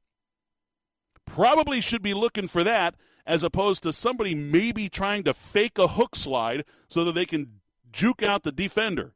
[1.25, 2.95] Probably should be looking for that
[3.27, 7.61] as opposed to somebody maybe trying to fake a hook slide so that they can
[7.93, 9.15] juke out the defender.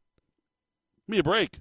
[1.07, 1.59] Give me a break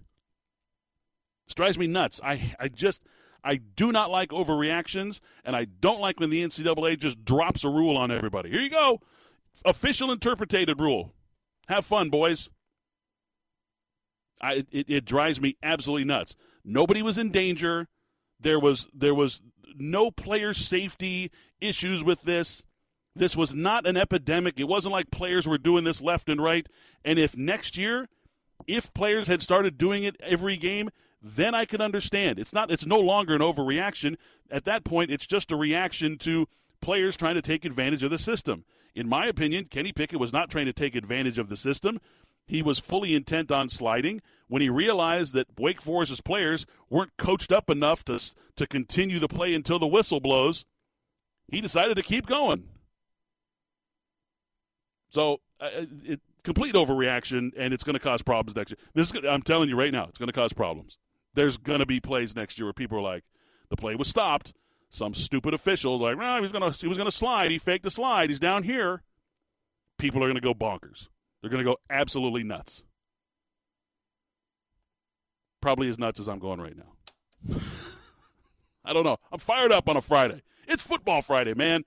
[1.49, 3.03] this drives me nuts i, I just
[3.43, 7.69] I do not like overreactions, and I don't like when the NCAA just drops a
[7.69, 8.49] rule on everybody.
[8.49, 9.01] Here you go.
[9.65, 11.13] Official interpreted rule.
[11.67, 12.49] Have fun, boys.
[14.41, 16.35] I, it, it drives me absolutely nuts.
[16.63, 17.87] Nobody was in danger.
[18.39, 19.41] There was there was
[19.77, 22.63] no player safety issues with this.
[23.15, 24.59] This was not an epidemic.
[24.59, 26.67] It wasn't like players were doing this left and right.
[27.03, 28.07] And if next year,
[28.65, 30.89] if players had started doing it every game,
[31.21, 32.39] then I can understand.
[32.39, 34.15] It's not it's no longer an overreaction.
[34.49, 36.47] At that point, it's just a reaction to
[36.81, 38.63] players trying to take advantage of the system.
[38.95, 41.99] In my opinion, Kenny Pickett was not trying to take advantage of the system.
[42.47, 44.21] He was fully intent on sliding.
[44.47, 48.19] When he realized that Wake Forest's players weren't coached up enough to
[48.55, 50.65] to continue the play until the whistle blows,
[51.47, 52.63] he decided to keep going.
[55.11, 58.77] So, uh, it, complete overreaction, and it's going to cause problems next year.
[58.93, 60.97] This is, I'm telling you right now, it's going to cause problems
[61.33, 63.23] there's going to be plays next year where people are like,
[63.69, 64.53] the play was stopped.
[64.89, 67.51] Some stupid officials like, well, he was going to he was going to slide.
[67.51, 68.29] He faked the slide.
[68.29, 69.03] He's down here.
[69.99, 71.09] People are going to go bonkers.
[71.41, 72.83] They're going to go absolutely nuts.
[75.61, 77.57] Probably as nuts as I'm going right now.
[78.85, 79.17] I don't know.
[79.31, 80.41] I'm fired up on a Friday.
[80.67, 81.83] It's football Friday, man.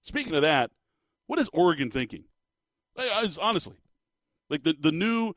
[0.00, 0.70] Speaking of that,
[1.26, 2.24] what is Oregon thinking?
[2.96, 3.76] I, I, honestly,
[4.50, 5.34] like the the new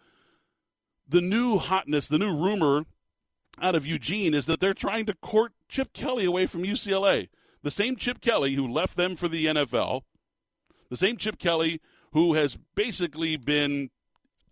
[1.07, 2.85] the new hotness, the new rumor
[3.61, 7.29] out of Eugene is that they're trying to court Chip Kelly away from UCLA.
[7.63, 10.01] The same Chip Kelly who left them for the NFL,
[10.89, 11.81] the same Chip Kelly
[12.11, 13.89] who has basically been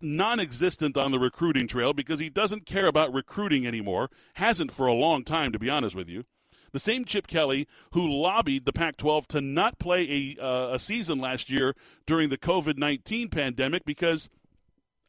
[0.00, 4.86] non existent on the recruiting trail because he doesn't care about recruiting anymore, hasn't for
[4.86, 6.24] a long time, to be honest with you.
[6.72, 10.78] The same Chip Kelly who lobbied the Pac 12 to not play a, uh, a
[10.78, 11.74] season last year
[12.04, 14.28] during the COVID 19 pandemic because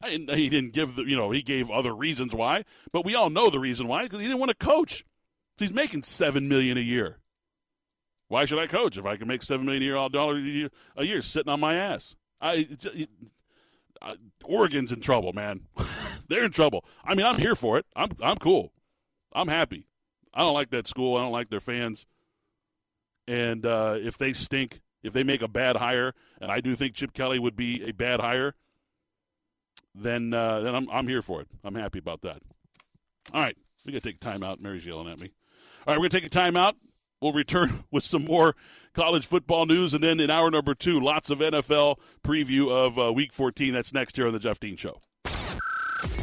[0.08, 3.49] he didn't give the, you know, he gave other reasons why, but we all know
[3.49, 5.06] the reason why because he didn't want to coach.
[5.58, 7.20] He's making seven million a year.
[8.28, 10.38] Why should I coach if I can make seven million a year, all dollar
[10.97, 12.16] a year sitting on my ass?
[12.41, 12.68] I,
[14.01, 15.62] uh, Oregon's in trouble, man.
[16.28, 16.84] They're in trouble.
[17.03, 17.86] I mean, I'm here for it.
[17.95, 18.74] I'm I'm cool.
[19.34, 19.88] I'm happy.
[20.34, 21.18] I don't like that school.
[21.18, 22.06] I don't like their fans.
[23.28, 26.95] And uh, if they stink, if they make a bad hire, and I do think
[26.95, 28.56] Chip Kelly would be a bad hire,
[29.95, 31.47] then uh, then I'm I'm here for it.
[31.63, 32.41] I'm happy about that.
[33.33, 34.59] All right, we got to take a timeout.
[34.59, 35.31] Mary's yelling at me.
[35.87, 36.73] All right, we're gonna take a timeout.
[37.21, 38.55] We'll return with some more
[38.93, 43.13] college football news, and then in hour number two, lots of NFL preview of uh,
[43.13, 43.73] Week 14.
[43.73, 44.99] That's next here on the Jeff Dean Show.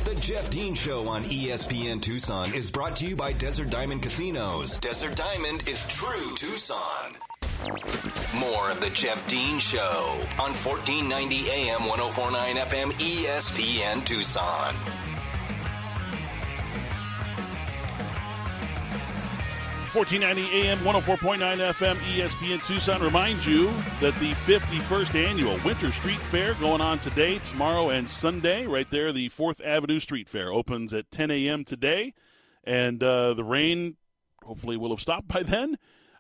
[0.05, 4.79] The Jeff Dean Show on ESPN Tucson is brought to you by Desert Diamond Casinos.
[4.79, 7.17] Desert Diamond is true Tucson.
[7.63, 14.75] More of the Jeff Dean Show on 1490 AM 1049 FM ESPN Tucson.
[19.95, 21.39] 1490 AM, 104.9
[21.75, 23.67] FM, ESPN Tucson reminds you
[24.01, 29.13] that the 51st annual Winter Street Fair going on today, tomorrow, and Sunday, right there,
[29.13, 31.65] the 4th Avenue Street Fair opens at 10 a.m.
[31.65, 32.15] today.
[32.65, 33.99] And uh, the rain
[34.43, 35.77] hopefully will have stopped by then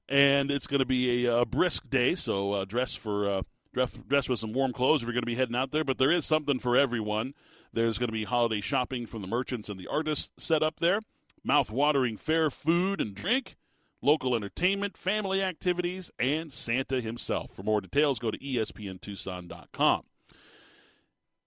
[0.08, 2.14] and it's going to be a, a, brisk day.
[2.14, 3.42] So uh, dress for uh,
[3.72, 5.84] dress, dress with some warm clothes if you're going to be heading out there.
[5.84, 7.34] But there is something for everyone.
[7.72, 11.00] There's going to be holiday shopping from the merchants and the artists set up there.
[11.44, 13.56] Mouth-watering fair food and drink,
[14.00, 17.50] local entertainment, family activities, and Santa himself.
[17.50, 20.02] For more details, go to espntucson.com.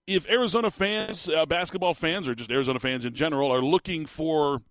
[0.07, 4.61] If Arizona fans, uh, basketball fans, or just Arizona fans in general, are looking for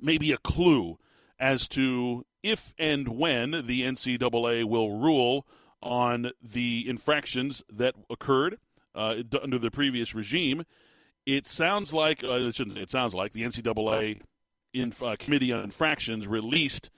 [0.00, 0.98] maybe a clue
[1.42, 5.44] as to if and when the NCAA will rule
[5.82, 8.58] on the infractions that occurred
[8.94, 10.64] uh, under the previous regime.
[11.26, 14.20] It sounds like uh, it, it, sounds like the NCAA
[14.72, 16.90] in, uh, Committee on Infractions released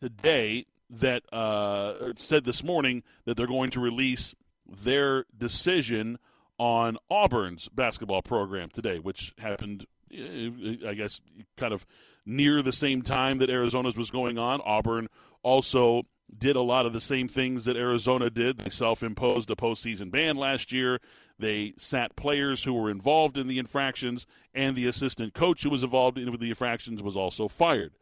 [0.00, 4.34] today that uh, said this morning that they're going to release
[4.66, 6.18] their decision
[6.58, 11.20] on Auburn's basketball program today, which happened, I guess,
[11.56, 11.86] kind of
[12.30, 14.60] near the same time that Arizona's was going on.
[14.64, 15.08] Auburn
[15.42, 16.04] also
[16.36, 18.58] did a lot of the same things that Arizona did.
[18.58, 21.00] They self imposed a postseason ban last year.
[21.38, 25.82] They sat players who were involved in the infractions, and the assistant coach who was
[25.82, 27.92] involved in the infractions was also fired.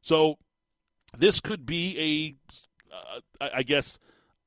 [0.00, 0.38] So
[1.16, 2.38] this could be
[2.90, 2.94] a,
[3.44, 3.98] uh, I guess,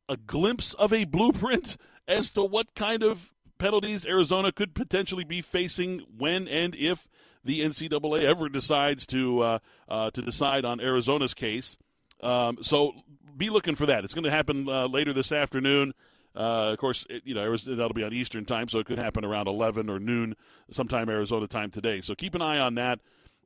[0.09, 5.41] a glimpse of a blueprint as to what kind of penalties Arizona could potentially be
[5.41, 7.07] facing when and if
[7.44, 11.78] the NCAA ever decides to uh, uh, to decide on Arizona's case.
[12.22, 12.94] Um, so
[13.36, 14.04] be looking for that.
[14.04, 15.94] It's going to happen uh, later this afternoon.
[16.36, 19.24] Uh, of course, it, you know that'll be on Eastern time, so it could happen
[19.24, 20.36] around 11 or noon,
[20.72, 22.02] sometime Arizona time today.
[22.02, 23.00] So keep an eye on that,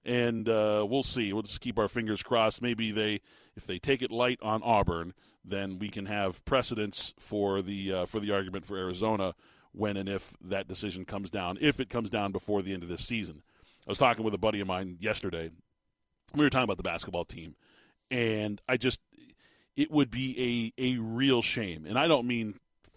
[0.05, 1.33] and uh, we'll see.
[1.33, 2.61] We'll just keep our fingers crossed.
[2.61, 3.19] Maybe they,
[3.57, 8.05] if they take it light on Auburn, then we can have precedence for the uh,
[8.05, 9.35] for the argument for Arizona
[9.73, 12.89] when and if that decision comes down, if it comes down before the end of
[12.89, 13.43] this season.
[13.87, 15.49] I was talking with a buddy of mine yesterday.
[16.35, 17.55] We were talking about the basketball team,
[18.11, 18.99] and I just
[19.77, 22.55] it would be a a real shame, and I don't mean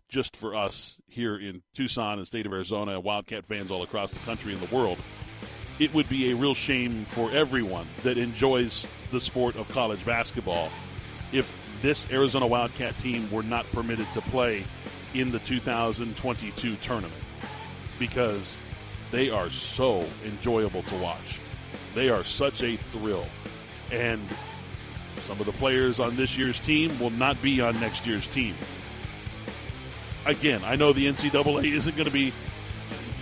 [0.09, 4.19] just for us here in Tucson and state of Arizona, Wildcat fans all across the
[4.21, 4.99] country and the world.
[5.79, 10.71] It would be a real shame for everyone that enjoys the sport of college basketball
[11.33, 14.65] if this Arizona Wildcat team were not permitted to play
[15.15, 17.23] in the 2022 tournament
[17.99, 18.59] because
[19.11, 21.41] they are so enjoyable to watch.
[21.95, 23.27] They are such a thrill.
[23.91, 24.21] And
[25.23, 28.55] some of the players on this year's team will not be on next year's team.
[30.27, 32.33] Again, I know the NCAA isn't going to be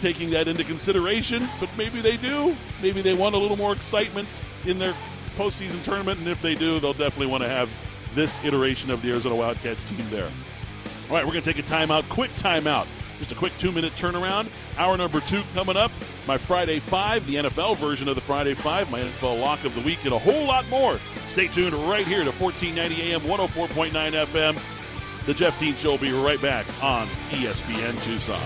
[0.00, 2.56] taking that into consideration, but maybe they do.
[2.82, 4.28] Maybe they want a little more excitement
[4.66, 4.94] in their
[5.36, 7.70] postseason tournament, and if they do, they'll definitely want to have
[8.14, 10.30] this iteration of the Arizona Wildcats team there.
[11.08, 12.86] All right, we're going to take a timeout, quick timeout.
[13.18, 14.48] Just a quick two minute turnaround.
[14.76, 15.90] Hour number two coming up.
[16.26, 19.80] My Friday Five, the NFL version of the Friday Five, my NFL lock of the
[19.80, 20.98] week, and a whole lot more.
[21.26, 25.26] Stay tuned right here to 1490 AM, 104.9 FM.
[25.26, 28.40] The Jeff Dean Show will be right back on ESPN Tucson.